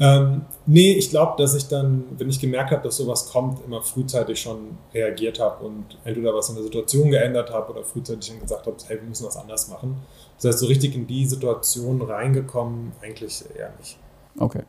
Ähm, 0.02 0.46
nee, 0.64 0.92
ich 0.92 1.10
glaube, 1.10 1.34
dass 1.36 1.54
ich 1.54 1.68
dann, 1.68 2.04
wenn 2.16 2.30
ich 2.30 2.40
gemerkt 2.40 2.70
habe, 2.70 2.82
dass 2.82 2.96
sowas 2.96 3.30
kommt, 3.30 3.62
immer 3.66 3.82
frühzeitig 3.82 4.40
schon 4.40 4.78
reagiert 4.94 5.38
habe 5.38 5.62
und 5.66 5.84
entweder 6.04 6.34
was 6.34 6.48
in 6.48 6.54
der 6.54 6.64
Situation 6.64 7.10
geändert 7.10 7.52
habe 7.52 7.72
oder 7.72 7.84
frühzeitig 7.84 8.40
gesagt 8.40 8.66
habe, 8.66 8.76
hey, 8.86 8.96
wir 8.96 9.06
müssen 9.06 9.26
was 9.26 9.36
anders 9.36 9.68
machen. 9.68 9.96
Das 10.36 10.52
heißt, 10.52 10.60
so 10.60 10.66
richtig 10.66 10.94
in 10.94 11.06
die 11.06 11.26
Situation 11.26 12.00
reingekommen, 12.00 12.92
eigentlich 13.02 13.44
eher 13.54 13.72
nicht. 13.78 13.98
Okay. 14.38 14.62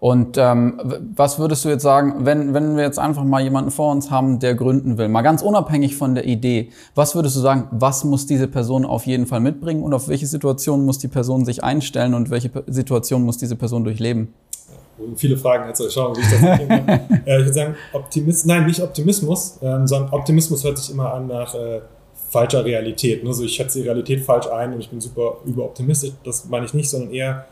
Und 0.00 0.36
ähm, 0.36 0.80
was 1.16 1.38
würdest 1.38 1.64
du 1.64 1.70
jetzt 1.70 1.82
sagen, 1.82 2.26
wenn, 2.26 2.54
wenn 2.54 2.76
wir 2.76 2.84
jetzt 2.84 2.98
einfach 2.98 3.24
mal 3.24 3.42
jemanden 3.42 3.70
vor 3.70 3.90
uns 3.90 4.10
haben, 4.10 4.38
der 4.38 4.54
gründen 4.54 4.96
will, 4.96 5.08
mal 5.08 5.22
ganz 5.22 5.42
unabhängig 5.42 5.96
von 5.96 6.14
der 6.14 6.24
Idee, 6.26 6.70
was 6.94 7.14
würdest 7.16 7.34
du 7.36 7.40
sagen, 7.40 7.66
was 7.72 8.04
muss 8.04 8.26
diese 8.26 8.46
Person 8.46 8.84
auf 8.84 9.06
jeden 9.06 9.26
Fall 9.26 9.40
mitbringen 9.40 9.82
und 9.82 9.94
auf 9.94 10.08
welche 10.08 10.26
Situation 10.26 10.84
muss 10.84 10.98
die 10.98 11.08
Person 11.08 11.44
sich 11.44 11.64
einstellen 11.64 12.14
und 12.14 12.30
welche 12.30 12.50
Situation 12.68 13.24
muss 13.24 13.38
diese 13.38 13.56
Person 13.56 13.82
durchleben? 13.82 14.34
Viele 15.16 15.36
Fragen, 15.36 15.68
jetzt 15.68 15.80
ich 15.80 15.92
schauen, 15.92 16.16
wie 16.16 16.20
ich 16.20 16.30
das 16.30 16.42
äh, 17.26 17.38
Ich 17.38 17.44
würde 17.46 17.52
sagen, 17.52 17.76
Optimismus, 17.92 18.44
nein, 18.44 18.66
nicht 18.66 18.82
Optimismus, 18.82 19.58
ähm, 19.62 19.86
sondern 19.86 20.12
Optimismus 20.12 20.64
hört 20.64 20.78
sich 20.78 20.90
immer 20.90 21.12
an 21.12 21.28
nach 21.28 21.54
äh, 21.54 21.80
falscher 22.30 22.64
Realität. 22.64 23.26
Also 23.26 23.44
ich 23.44 23.54
schätze 23.54 23.80
die 23.80 23.84
Realität 23.84 24.20
falsch 24.20 24.46
ein 24.48 24.74
und 24.74 24.80
ich 24.80 24.90
bin 24.90 25.00
super 25.00 25.38
überoptimistisch, 25.44 26.12
das 26.24 26.46
meine 26.46 26.66
ich 26.66 26.74
nicht, 26.74 26.90
sondern 26.90 27.12
eher 27.12 27.46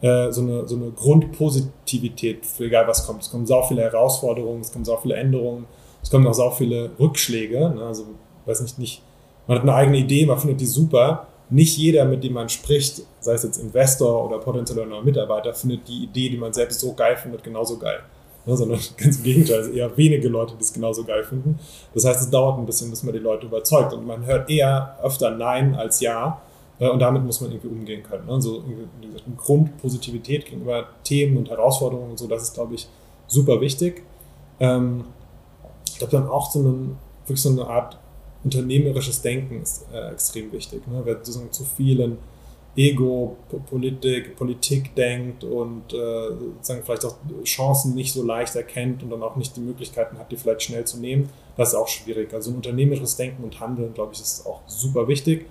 äh, 0.00 0.30
so, 0.30 0.42
eine, 0.42 0.68
so 0.68 0.76
eine 0.76 0.90
Grundpositivität 0.90 2.46
für 2.46 2.64
egal 2.64 2.86
was 2.86 3.06
kommt. 3.06 3.22
Es 3.22 3.30
kommen 3.30 3.46
sau 3.46 3.62
viele 3.62 3.82
Herausforderungen, 3.82 4.60
es 4.60 4.72
kommen 4.72 4.84
sau 4.84 4.96
viele 4.96 5.16
Änderungen, 5.16 5.66
es 6.02 6.10
kommen 6.10 6.26
auch 6.26 6.34
sau 6.34 6.50
viele 6.50 6.90
Rückschläge. 7.00 7.70
Ne? 7.70 7.82
Also, 7.82 8.04
weiß 8.46 8.60
nicht, 8.60 8.78
nicht, 8.78 9.02
man 9.46 9.58
hat 9.58 9.62
eine 9.62 9.74
eigene 9.74 9.98
Idee, 9.98 10.26
man 10.26 10.38
findet 10.38 10.60
die 10.60 10.66
super. 10.66 11.26
Nicht 11.50 11.78
jeder, 11.78 12.04
mit 12.04 12.22
dem 12.22 12.34
man 12.34 12.48
spricht, 12.48 13.02
sei 13.20 13.32
es 13.32 13.42
jetzt 13.42 13.58
Investor 13.58 14.24
oder 14.24 14.38
potenzieller 14.38 14.84
neuer 14.84 15.02
Mitarbeiter, 15.02 15.54
findet 15.54 15.88
die 15.88 16.04
Idee, 16.04 16.28
die 16.28 16.36
man 16.36 16.52
selbst 16.52 16.80
so 16.80 16.92
geil 16.94 17.16
findet, 17.16 17.42
genauso 17.42 17.78
geil. 17.78 18.00
ne, 18.44 18.56
sondern 18.56 18.80
ganz 18.96 19.18
im 19.18 19.22
Gegenteil, 19.22 19.58
also 19.58 19.70
eher 19.70 19.96
wenige 19.96 20.28
Leute, 20.28 20.54
die 20.58 20.62
es 20.62 20.72
genauso 20.72 21.04
geil 21.04 21.24
finden. 21.24 21.58
Das 21.94 22.04
heißt, 22.04 22.20
es 22.20 22.30
dauert 22.30 22.58
ein 22.58 22.66
bisschen, 22.66 22.90
bis 22.90 23.02
man 23.02 23.12
die 23.12 23.20
Leute 23.20 23.46
überzeugt 23.46 23.92
und 23.92 24.06
man 24.06 24.26
hört 24.26 24.50
eher 24.50 24.98
öfter 25.02 25.30
Nein 25.30 25.74
als 25.74 26.00
Ja 26.00 26.42
äh, 26.78 26.88
und 26.88 26.98
damit 27.00 27.24
muss 27.24 27.40
man 27.40 27.50
irgendwie 27.50 27.68
umgehen 27.68 28.02
können. 28.02 28.26
Ne? 28.26 28.32
Also 28.32 28.62
gesagt, 28.62 29.26
eine 29.26 29.36
Grundpositivität 29.36 30.46
gegenüber 30.46 30.88
Themen 31.04 31.36
und 31.36 31.50
Herausforderungen 31.50 32.10
und 32.10 32.18
so, 32.18 32.26
das 32.26 32.42
ist, 32.42 32.54
glaube 32.54 32.74
ich, 32.74 32.88
super 33.26 33.60
wichtig. 33.60 34.02
Ähm, 34.60 35.04
ich 35.86 35.98
glaube, 35.98 36.12
dann 36.12 36.28
auch 36.28 36.50
so, 36.50 36.60
einen, 36.60 36.96
wirklich 37.26 37.42
so 37.42 37.50
eine 37.50 37.66
Art 37.66 37.98
unternehmerisches 38.48 39.22
Denken 39.22 39.62
ist 39.62 39.86
äh, 39.92 40.10
extrem 40.12 40.50
wichtig. 40.52 40.86
Ne? 40.88 41.02
Wer 41.04 41.16
sozusagen 41.16 41.52
zu 41.52 41.64
vielen 41.64 42.18
Ego, 42.76 43.36
Politik, 43.68 44.36
Politik 44.36 44.94
denkt 44.94 45.42
und 45.42 45.92
äh, 45.92 46.28
sozusagen 46.28 46.84
vielleicht 46.84 47.04
auch 47.04 47.16
Chancen 47.44 47.94
nicht 47.94 48.12
so 48.12 48.24
leicht 48.24 48.54
erkennt 48.54 49.02
und 49.02 49.10
dann 49.10 49.22
auch 49.22 49.34
nicht 49.36 49.56
die 49.56 49.60
Möglichkeiten 49.60 50.16
hat, 50.18 50.30
die 50.30 50.36
vielleicht 50.36 50.62
schnell 50.62 50.84
zu 50.84 50.98
nehmen, 50.98 51.28
das 51.56 51.70
ist 51.70 51.74
auch 51.74 51.88
schwierig. 51.88 52.32
Also 52.32 52.50
ein 52.50 52.56
unternehmerisches 52.56 53.16
Denken 53.16 53.42
und 53.42 53.58
Handeln, 53.58 53.94
glaube 53.94 54.12
ich, 54.14 54.20
ist 54.20 54.46
auch 54.46 54.60
super 54.66 55.08
wichtig. 55.08 55.46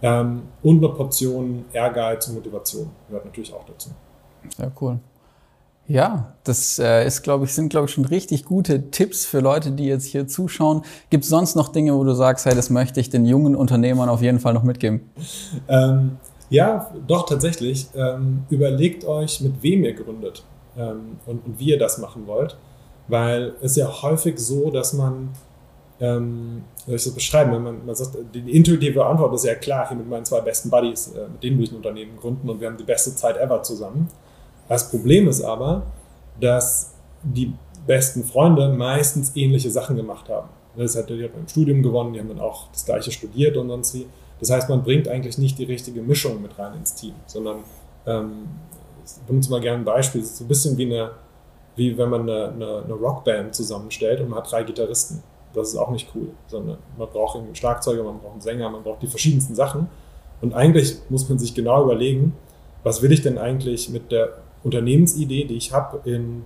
Ähm, 0.00 0.42
und 0.62 0.78
eine 0.78 0.94
Portion 0.94 1.66
Ehrgeiz 1.72 2.26
und 2.28 2.36
Motivation 2.36 2.90
gehört 3.06 3.26
natürlich 3.26 3.52
auch 3.52 3.64
dazu. 3.64 3.90
Sehr 4.56 4.72
cool. 4.80 4.98
Ja, 5.88 6.34
das 6.44 6.78
äh, 6.78 7.06
ist, 7.06 7.22
glaube 7.22 7.44
ich, 7.44 7.54
sind, 7.54 7.68
glaube 7.68 7.86
ich, 7.86 7.92
schon 7.92 8.04
richtig 8.04 8.44
gute 8.44 8.90
Tipps 8.90 9.26
für 9.26 9.40
Leute, 9.40 9.72
die 9.72 9.86
jetzt 9.86 10.06
hier 10.06 10.28
zuschauen. 10.28 10.82
Gibt 11.10 11.24
es 11.24 11.30
sonst 11.30 11.56
noch 11.56 11.68
Dinge, 11.68 11.94
wo 11.94 12.04
du 12.04 12.14
sagst, 12.14 12.46
hey, 12.46 12.54
das 12.54 12.70
möchte 12.70 13.00
ich 13.00 13.10
den 13.10 13.24
jungen 13.24 13.56
Unternehmern 13.56 14.08
auf 14.08 14.22
jeden 14.22 14.38
Fall 14.38 14.54
noch 14.54 14.62
mitgeben? 14.62 15.10
Ähm, 15.68 16.18
ja, 16.50 16.90
doch 17.06 17.26
tatsächlich. 17.26 17.88
Ähm, 17.96 18.44
überlegt 18.48 19.04
euch, 19.04 19.40
mit 19.40 19.62
wem 19.62 19.84
ihr 19.84 19.94
gründet 19.94 20.44
ähm, 20.76 21.18
und, 21.26 21.44
und, 21.46 21.58
wie 21.58 21.70
ihr 21.70 21.78
das 21.78 21.98
machen 21.98 22.26
wollt. 22.26 22.56
Weil 23.08 23.54
es 23.60 23.74
ja 23.74 24.02
häufig 24.02 24.38
so, 24.38 24.70
dass 24.70 24.92
man, 24.92 25.30
ähm, 25.98 26.62
soll 26.86 26.94
ich 26.94 27.04
das 27.04 27.12
beschreiben, 27.12 27.52
wenn 27.52 27.62
man, 27.62 27.86
man 27.86 27.94
sagt, 27.96 28.16
die 28.32 28.56
intuitive 28.56 29.04
Antwort 29.04 29.34
ist 29.34 29.44
ja 29.44 29.56
klar, 29.56 29.88
hier 29.88 29.96
mit 29.96 30.08
meinen 30.08 30.24
zwei 30.24 30.40
besten 30.40 30.70
Buddies, 30.70 31.08
äh, 31.08 31.26
mit 31.26 31.42
denen 31.42 31.58
will 31.58 31.64
ich 31.64 31.72
ein 31.72 31.76
Unternehmen 31.76 32.16
gründen 32.16 32.48
und 32.48 32.60
wir 32.60 32.68
haben 32.68 32.76
die 32.76 32.84
beste 32.84 33.16
Zeit 33.16 33.36
ever 33.36 33.62
zusammen. 33.62 34.08
Das 34.68 34.90
Problem 34.90 35.28
ist 35.28 35.42
aber, 35.42 35.82
dass 36.40 36.94
die 37.22 37.52
besten 37.86 38.24
Freunde 38.24 38.68
meistens 38.68 39.32
ähnliche 39.36 39.70
Sachen 39.70 39.96
gemacht 39.96 40.28
haben. 40.28 40.48
Das 40.76 40.96
hat, 40.96 41.10
die 41.10 41.22
hat 41.22 41.32
im 41.36 41.48
Studium 41.48 41.82
gewonnen, 41.82 42.14
die 42.14 42.20
haben 42.20 42.28
dann 42.28 42.40
auch 42.40 42.68
das 42.72 42.84
gleiche 42.84 43.10
studiert 43.10 43.56
und 43.56 43.68
sonst 43.68 43.94
wie. 43.94 44.06
Das 44.40 44.50
heißt, 44.50 44.68
man 44.68 44.82
bringt 44.82 45.06
eigentlich 45.06 45.38
nicht 45.38 45.58
die 45.58 45.64
richtige 45.64 46.00
Mischung 46.00 46.42
mit 46.42 46.58
rein 46.58 46.74
ins 46.74 46.94
Team, 46.94 47.14
sondern 47.26 47.58
ähm, 48.06 48.48
ich 49.04 49.22
benutze 49.26 49.50
mal 49.50 49.60
gerne 49.60 49.78
ein 49.78 49.84
Beispiel, 49.84 50.20
es 50.20 50.28
ist 50.28 50.38
so 50.38 50.44
ein 50.44 50.48
bisschen 50.48 50.76
wie, 50.78 50.86
eine, 50.86 51.10
wie 51.76 51.96
wenn 51.96 52.08
man 52.08 52.22
eine, 52.22 52.48
eine, 52.48 52.82
eine 52.84 52.94
Rockband 52.94 53.54
zusammenstellt 53.54 54.20
und 54.20 54.30
man 54.30 54.38
hat 54.38 54.50
drei 54.50 54.62
Gitarristen. 54.62 55.22
Das 55.52 55.68
ist 55.68 55.76
auch 55.76 55.90
nicht 55.90 56.08
cool, 56.14 56.28
sondern 56.46 56.78
man 56.96 57.08
braucht 57.10 57.36
einen 57.36 57.54
Schlagzeuger, 57.54 58.02
man 58.02 58.18
braucht 58.18 58.32
einen 58.32 58.40
Sänger, 58.40 58.70
man 58.70 58.82
braucht 58.82 59.02
die 59.02 59.06
verschiedensten 59.06 59.54
Sachen. 59.54 59.88
Und 60.40 60.54
eigentlich 60.54 60.96
muss 61.10 61.28
man 61.28 61.38
sich 61.38 61.54
genau 61.54 61.84
überlegen, 61.84 62.34
was 62.82 63.02
will 63.02 63.12
ich 63.12 63.22
denn 63.22 63.38
eigentlich 63.38 63.90
mit 63.90 64.10
der 64.10 64.38
Unternehmensidee, 64.64 65.44
die 65.44 65.56
ich 65.56 65.72
habe, 65.72 66.08
in 66.08 66.44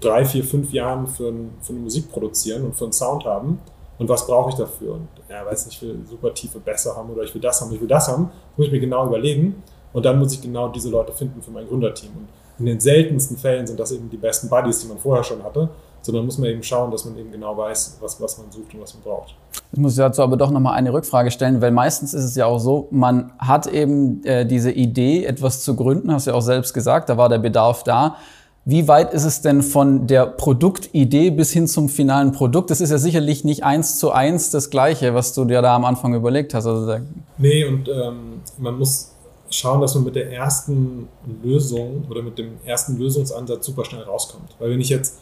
drei, 0.00 0.24
vier, 0.24 0.44
fünf 0.44 0.72
Jahren 0.72 1.06
für, 1.06 1.28
ein, 1.28 1.50
für 1.60 1.72
eine 1.72 1.80
Musik 1.80 2.10
produzieren 2.10 2.64
und 2.64 2.74
für 2.74 2.84
einen 2.84 2.92
Sound 2.92 3.24
haben 3.24 3.60
und 3.98 4.08
was 4.08 4.26
brauche 4.26 4.50
ich 4.50 4.56
dafür? 4.56 4.94
Und 4.94 5.08
ja, 5.28 5.46
weiß 5.46 5.66
nicht, 5.66 5.76
ich 5.76 5.88
will 5.88 6.00
super 6.08 6.34
tiefe 6.34 6.58
Bässe 6.58 6.94
haben 6.96 7.10
oder 7.10 7.22
ich 7.22 7.32
will 7.32 7.40
das 7.40 7.60
haben, 7.60 7.72
ich 7.72 7.80
will 7.80 7.88
das 7.88 8.08
haben. 8.08 8.24
Das 8.24 8.58
muss 8.58 8.66
ich 8.66 8.72
mir 8.72 8.80
genau 8.80 9.06
überlegen 9.06 9.62
und 9.92 10.04
dann 10.04 10.18
muss 10.18 10.32
ich 10.32 10.42
genau 10.42 10.68
diese 10.68 10.90
Leute 10.90 11.12
finden 11.12 11.40
für 11.40 11.52
mein 11.52 11.68
Gründerteam. 11.68 12.10
Und 12.16 12.28
in 12.58 12.66
den 12.66 12.80
seltensten 12.80 13.36
Fällen 13.36 13.66
sind 13.66 13.78
das 13.78 13.92
eben 13.92 14.10
die 14.10 14.16
besten 14.16 14.48
Buddies, 14.48 14.80
die 14.80 14.88
man 14.88 14.98
vorher 14.98 15.22
schon 15.22 15.42
hatte, 15.44 15.68
sondern 16.02 16.26
muss 16.26 16.38
man 16.38 16.50
eben 16.50 16.62
schauen, 16.62 16.90
dass 16.90 17.04
man 17.04 17.16
eben 17.16 17.30
genau 17.30 17.56
weiß, 17.56 17.98
was, 18.00 18.20
was 18.20 18.38
man 18.38 18.50
sucht 18.50 18.74
und 18.74 18.82
was 18.82 18.94
man 18.94 19.02
braucht. 19.02 19.34
Ich 19.72 19.78
muss 19.78 19.94
dazu 19.94 20.22
aber 20.22 20.36
doch 20.36 20.50
nochmal 20.50 20.74
eine 20.74 20.92
Rückfrage 20.92 21.30
stellen, 21.30 21.60
weil 21.60 21.70
meistens 21.70 22.12
ist 22.12 22.24
es 22.24 22.36
ja 22.36 22.46
auch 22.46 22.58
so, 22.58 22.88
man 22.90 23.32
hat 23.38 23.66
eben 23.66 24.22
äh, 24.24 24.44
diese 24.44 24.70
Idee, 24.70 25.24
etwas 25.24 25.62
zu 25.62 25.76
gründen, 25.76 26.12
hast 26.12 26.26
du 26.26 26.32
ja 26.32 26.36
auch 26.36 26.42
selbst 26.42 26.74
gesagt, 26.74 27.08
da 27.08 27.16
war 27.16 27.28
der 27.28 27.38
Bedarf 27.38 27.84
da. 27.84 28.16
Wie 28.64 28.86
weit 28.86 29.12
ist 29.12 29.24
es 29.24 29.40
denn 29.40 29.62
von 29.62 30.06
der 30.06 30.26
Produktidee 30.26 31.30
bis 31.30 31.50
hin 31.50 31.66
zum 31.66 31.88
finalen 31.88 32.30
Produkt? 32.30 32.70
Das 32.70 32.80
ist 32.80 32.90
ja 32.90 32.98
sicherlich 32.98 33.44
nicht 33.44 33.64
eins 33.64 33.98
zu 33.98 34.12
eins 34.12 34.50
das 34.50 34.70
Gleiche, 34.70 35.14
was 35.14 35.34
du 35.34 35.44
dir 35.44 35.62
da 35.62 35.74
am 35.74 35.84
Anfang 35.84 36.14
überlegt 36.14 36.54
hast. 36.54 36.66
Also 36.66 36.98
nee, 37.38 37.64
und 37.64 37.88
ähm, 37.88 38.40
man 38.58 38.78
muss 38.78 39.10
schauen, 39.50 39.80
dass 39.80 39.94
man 39.96 40.04
mit 40.04 40.14
der 40.14 40.30
ersten 40.32 41.08
Lösung 41.42 42.04
oder 42.08 42.22
mit 42.22 42.38
dem 42.38 42.52
ersten 42.64 42.96
Lösungsansatz 42.98 43.66
super 43.66 43.84
schnell 43.84 44.02
rauskommt. 44.02 44.54
Weil 44.60 44.70
wenn 44.70 44.80
ich 44.80 44.88
jetzt, 44.88 45.18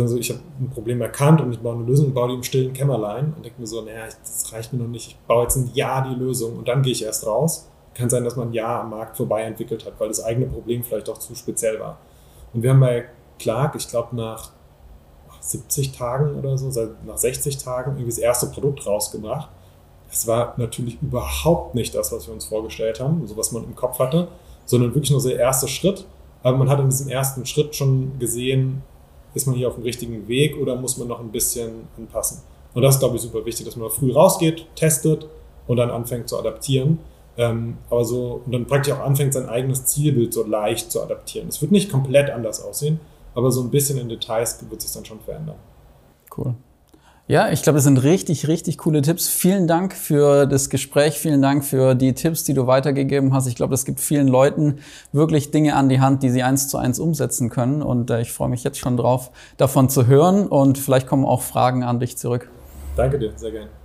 also 0.00 0.16
ich 0.16 0.30
habe 0.30 0.40
ein 0.58 0.70
Problem 0.70 1.02
erkannt 1.02 1.40
und 1.40 1.52
ich 1.52 1.60
baue 1.60 1.74
eine 1.74 1.84
Lösung, 1.84 2.14
baue 2.14 2.28
die 2.28 2.34
im 2.34 2.42
stillen 2.42 2.72
Kämmerlein 2.72 3.34
und 3.36 3.44
denke 3.44 3.60
mir 3.60 3.66
so, 3.66 3.82
naja, 3.82 4.04
das 4.06 4.52
reicht 4.52 4.72
mir 4.72 4.78
noch 4.78 4.88
nicht, 4.88 5.08
ich 5.08 5.16
baue 5.26 5.42
jetzt 5.42 5.56
ein 5.56 5.70
Jahr 5.74 6.08
die 6.08 6.14
Lösung 6.14 6.56
und 6.56 6.68
dann 6.68 6.82
gehe 6.82 6.92
ich 6.92 7.04
erst 7.04 7.26
raus. 7.26 7.68
Kann 7.94 8.08
sein, 8.08 8.24
dass 8.24 8.36
man 8.36 8.48
ein 8.48 8.54
Jahr 8.54 8.80
am 8.80 8.90
Markt 8.90 9.18
vorbei 9.18 9.42
entwickelt 9.42 9.84
hat, 9.84 9.92
weil 9.98 10.08
das 10.08 10.24
eigene 10.24 10.46
Problem 10.46 10.82
vielleicht 10.82 11.10
auch 11.10 11.18
zu 11.18 11.34
speziell 11.34 11.78
war. 11.78 11.98
Und 12.54 12.62
wir 12.62 12.70
haben 12.70 12.80
bei 12.80 13.06
Clark, 13.38 13.74
ich 13.74 13.86
glaube, 13.86 14.16
nach 14.16 14.50
70 15.40 15.92
Tagen 15.92 16.36
oder 16.36 16.56
so, 16.56 16.70
nach 17.04 17.18
60 17.18 17.58
Tagen 17.58 17.92
irgendwie 17.92 18.10
das 18.10 18.18
erste 18.18 18.46
Produkt 18.46 18.86
rausgebracht. 18.86 19.50
Es 20.10 20.26
war 20.26 20.54
natürlich 20.56 20.98
überhaupt 21.02 21.74
nicht 21.74 21.94
das, 21.94 22.12
was 22.12 22.26
wir 22.26 22.34
uns 22.34 22.46
vorgestellt 22.46 23.00
haben, 23.00 23.26
so 23.26 23.36
was 23.36 23.52
man 23.52 23.64
im 23.64 23.74
Kopf 23.74 23.98
hatte, 23.98 24.28
sondern 24.64 24.94
wirklich 24.94 25.10
nur 25.10 25.22
der 25.22 25.38
erste 25.38 25.68
Schritt. 25.68 26.06
Aber 26.42 26.56
man 26.56 26.70
hat 26.70 26.80
in 26.80 26.88
diesem 26.88 27.08
ersten 27.08 27.44
Schritt 27.44 27.74
schon 27.74 28.18
gesehen, 28.18 28.82
ist 29.34 29.46
man 29.46 29.56
hier 29.56 29.68
auf 29.68 29.74
dem 29.74 29.84
richtigen 29.84 30.28
Weg 30.28 30.56
oder 30.58 30.76
muss 30.76 30.96
man 30.98 31.08
noch 31.08 31.20
ein 31.20 31.30
bisschen 31.30 31.88
anpassen. 31.96 32.42
Und 32.74 32.82
das 32.82 32.94
ist, 32.94 33.00
glaube 33.00 33.16
ich, 33.16 33.22
super 33.22 33.44
wichtig, 33.44 33.66
dass 33.66 33.76
man 33.76 33.90
früh 33.90 34.12
rausgeht, 34.12 34.66
testet 34.74 35.26
und 35.66 35.76
dann 35.76 35.90
anfängt 35.90 36.28
zu 36.28 36.38
adaptieren. 36.38 36.98
Ähm, 37.36 37.78
aber 37.88 38.04
so, 38.04 38.42
und 38.44 38.52
dann 38.52 38.66
praktisch 38.66 38.92
auch 38.92 39.00
anfängt, 39.00 39.32
sein 39.32 39.48
eigenes 39.48 39.86
Zielbild 39.86 40.34
so 40.34 40.44
leicht 40.44 40.90
zu 40.90 41.02
adaptieren. 41.02 41.48
Es 41.48 41.62
wird 41.62 41.72
nicht 41.72 41.90
komplett 41.90 42.30
anders 42.30 42.62
aussehen, 42.62 43.00
aber 43.34 43.50
so 43.50 43.62
ein 43.62 43.70
bisschen 43.70 43.98
in 43.98 44.08
Details 44.08 44.58
wird 44.68 44.82
sich 44.82 44.92
dann 44.92 45.04
schon 45.04 45.20
verändern. 45.20 45.56
Cool. 46.36 46.54
Ja, 47.28 47.50
ich 47.50 47.62
glaube, 47.62 47.76
das 47.76 47.84
sind 47.84 48.02
richtig, 48.02 48.48
richtig 48.48 48.78
coole 48.78 49.00
Tipps. 49.00 49.28
Vielen 49.28 49.68
Dank 49.68 49.94
für 49.94 50.44
das 50.44 50.70
Gespräch. 50.70 51.18
Vielen 51.18 51.40
Dank 51.40 51.64
für 51.64 51.94
die 51.94 52.14
Tipps, 52.14 52.42
die 52.42 52.52
du 52.52 52.66
weitergegeben 52.66 53.32
hast. 53.32 53.46
Ich 53.46 53.54
glaube, 53.54 53.70
das 53.70 53.84
gibt 53.84 54.00
vielen 54.00 54.26
Leuten 54.26 54.80
wirklich 55.12 55.52
Dinge 55.52 55.76
an 55.76 55.88
die 55.88 56.00
Hand, 56.00 56.24
die 56.24 56.30
sie 56.30 56.42
eins 56.42 56.68
zu 56.68 56.78
eins 56.78 56.98
umsetzen 56.98 57.48
können. 57.48 57.80
Und 57.80 58.10
äh, 58.10 58.20
ich 58.20 58.32
freue 58.32 58.48
mich 58.48 58.64
jetzt 58.64 58.78
schon 58.78 58.96
drauf, 58.96 59.30
davon 59.56 59.88
zu 59.88 60.08
hören. 60.08 60.48
Und 60.48 60.78
vielleicht 60.78 61.06
kommen 61.06 61.24
auch 61.24 61.42
Fragen 61.42 61.84
an 61.84 62.00
dich 62.00 62.18
zurück. 62.18 62.50
Danke 62.96 63.18
dir, 63.18 63.32
sehr 63.36 63.52
gerne. 63.52 63.81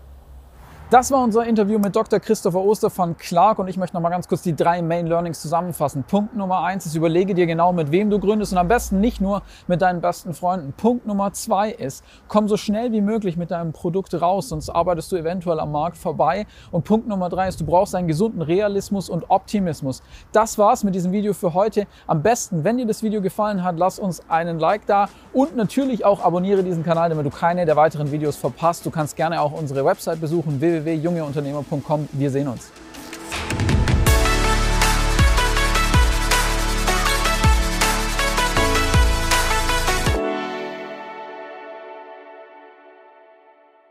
Das 0.89 1.11
war 1.11 1.21
unser 1.21 1.45
Interview 1.45 1.79
mit 1.79 1.97
Dr. 1.97 2.21
Christopher 2.21 2.63
Oster 2.63 2.89
von 2.89 3.17
Clark 3.17 3.59
und 3.59 3.67
ich 3.67 3.75
möchte 3.75 3.93
noch 3.93 4.01
mal 4.01 4.09
ganz 4.09 4.25
kurz 4.25 4.41
die 4.41 4.55
drei 4.55 4.81
Main 4.81 5.05
Learnings 5.05 5.41
zusammenfassen. 5.41 6.05
Punkt 6.05 6.33
Nummer 6.33 6.63
eins 6.63 6.85
ist, 6.85 6.95
überlege 6.95 7.35
dir 7.35 7.45
genau, 7.45 7.73
mit 7.73 7.91
wem 7.91 8.09
du 8.09 8.19
gründest 8.19 8.53
und 8.53 8.57
am 8.57 8.69
besten 8.69 9.01
nicht 9.01 9.19
nur 9.19 9.41
mit 9.67 9.81
deinen 9.81 9.99
besten 9.99 10.33
Freunden. 10.33 10.71
Punkt 10.71 11.05
Nummer 11.05 11.33
zwei 11.33 11.71
ist, 11.71 12.05
komm 12.29 12.47
so 12.47 12.55
schnell 12.55 12.93
wie 12.93 13.01
möglich 13.01 13.35
mit 13.35 13.51
deinem 13.51 13.73
Produkt 13.73 14.13
raus, 14.13 14.47
sonst 14.47 14.69
arbeitest 14.69 15.11
du 15.11 15.17
eventuell 15.17 15.59
am 15.59 15.73
Markt 15.73 15.97
vorbei. 15.97 16.47
Und 16.71 16.85
Punkt 16.85 17.05
Nummer 17.05 17.27
drei 17.27 17.49
ist, 17.49 17.59
du 17.59 17.65
brauchst 17.65 17.93
einen 17.93 18.07
gesunden 18.07 18.41
Realismus 18.41 19.09
und 19.09 19.29
Optimismus. 19.29 20.01
Das 20.31 20.57
war's 20.57 20.85
mit 20.85 20.95
diesem 20.95 21.11
Video 21.11 21.33
für 21.33 21.53
heute. 21.53 21.85
Am 22.07 22.21
besten, 22.21 22.63
wenn 22.63 22.77
dir 22.77 22.87
das 22.87 23.03
Video 23.03 23.21
gefallen 23.21 23.61
hat, 23.61 23.77
lass 23.77 23.99
uns 23.99 24.21
einen 24.29 24.57
Like 24.57 24.85
da 24.85 25.09
und 25.33 25.53
natürlich 25.57 26.05
auch 26.05 26.23
abonniere 26.23 26.63
diesen 26.63 26.85
Kanal, 26.85 27.09
damit 27.09 27.25
du 27.25 27.29
keine 27.29 27.65
der 27.65 27.75
weiteren 27.75 28.09
Videos 28.09 28.37
verpasst. 28.37 28.85
Du 28.85 28.89
kannst 28.89 29.17
gerne 29.17 29.41
auch 29.41 29.51
unsere 29.51 29.83
Website 29.83 30.21
besuchen, 30.21 30.61
www 30.61 30.76
www.jungeunternehmer.com. 30.85 32.09
Wir 32.13 32.29
sehen 32.31 32.47
uns. 32.47 32.71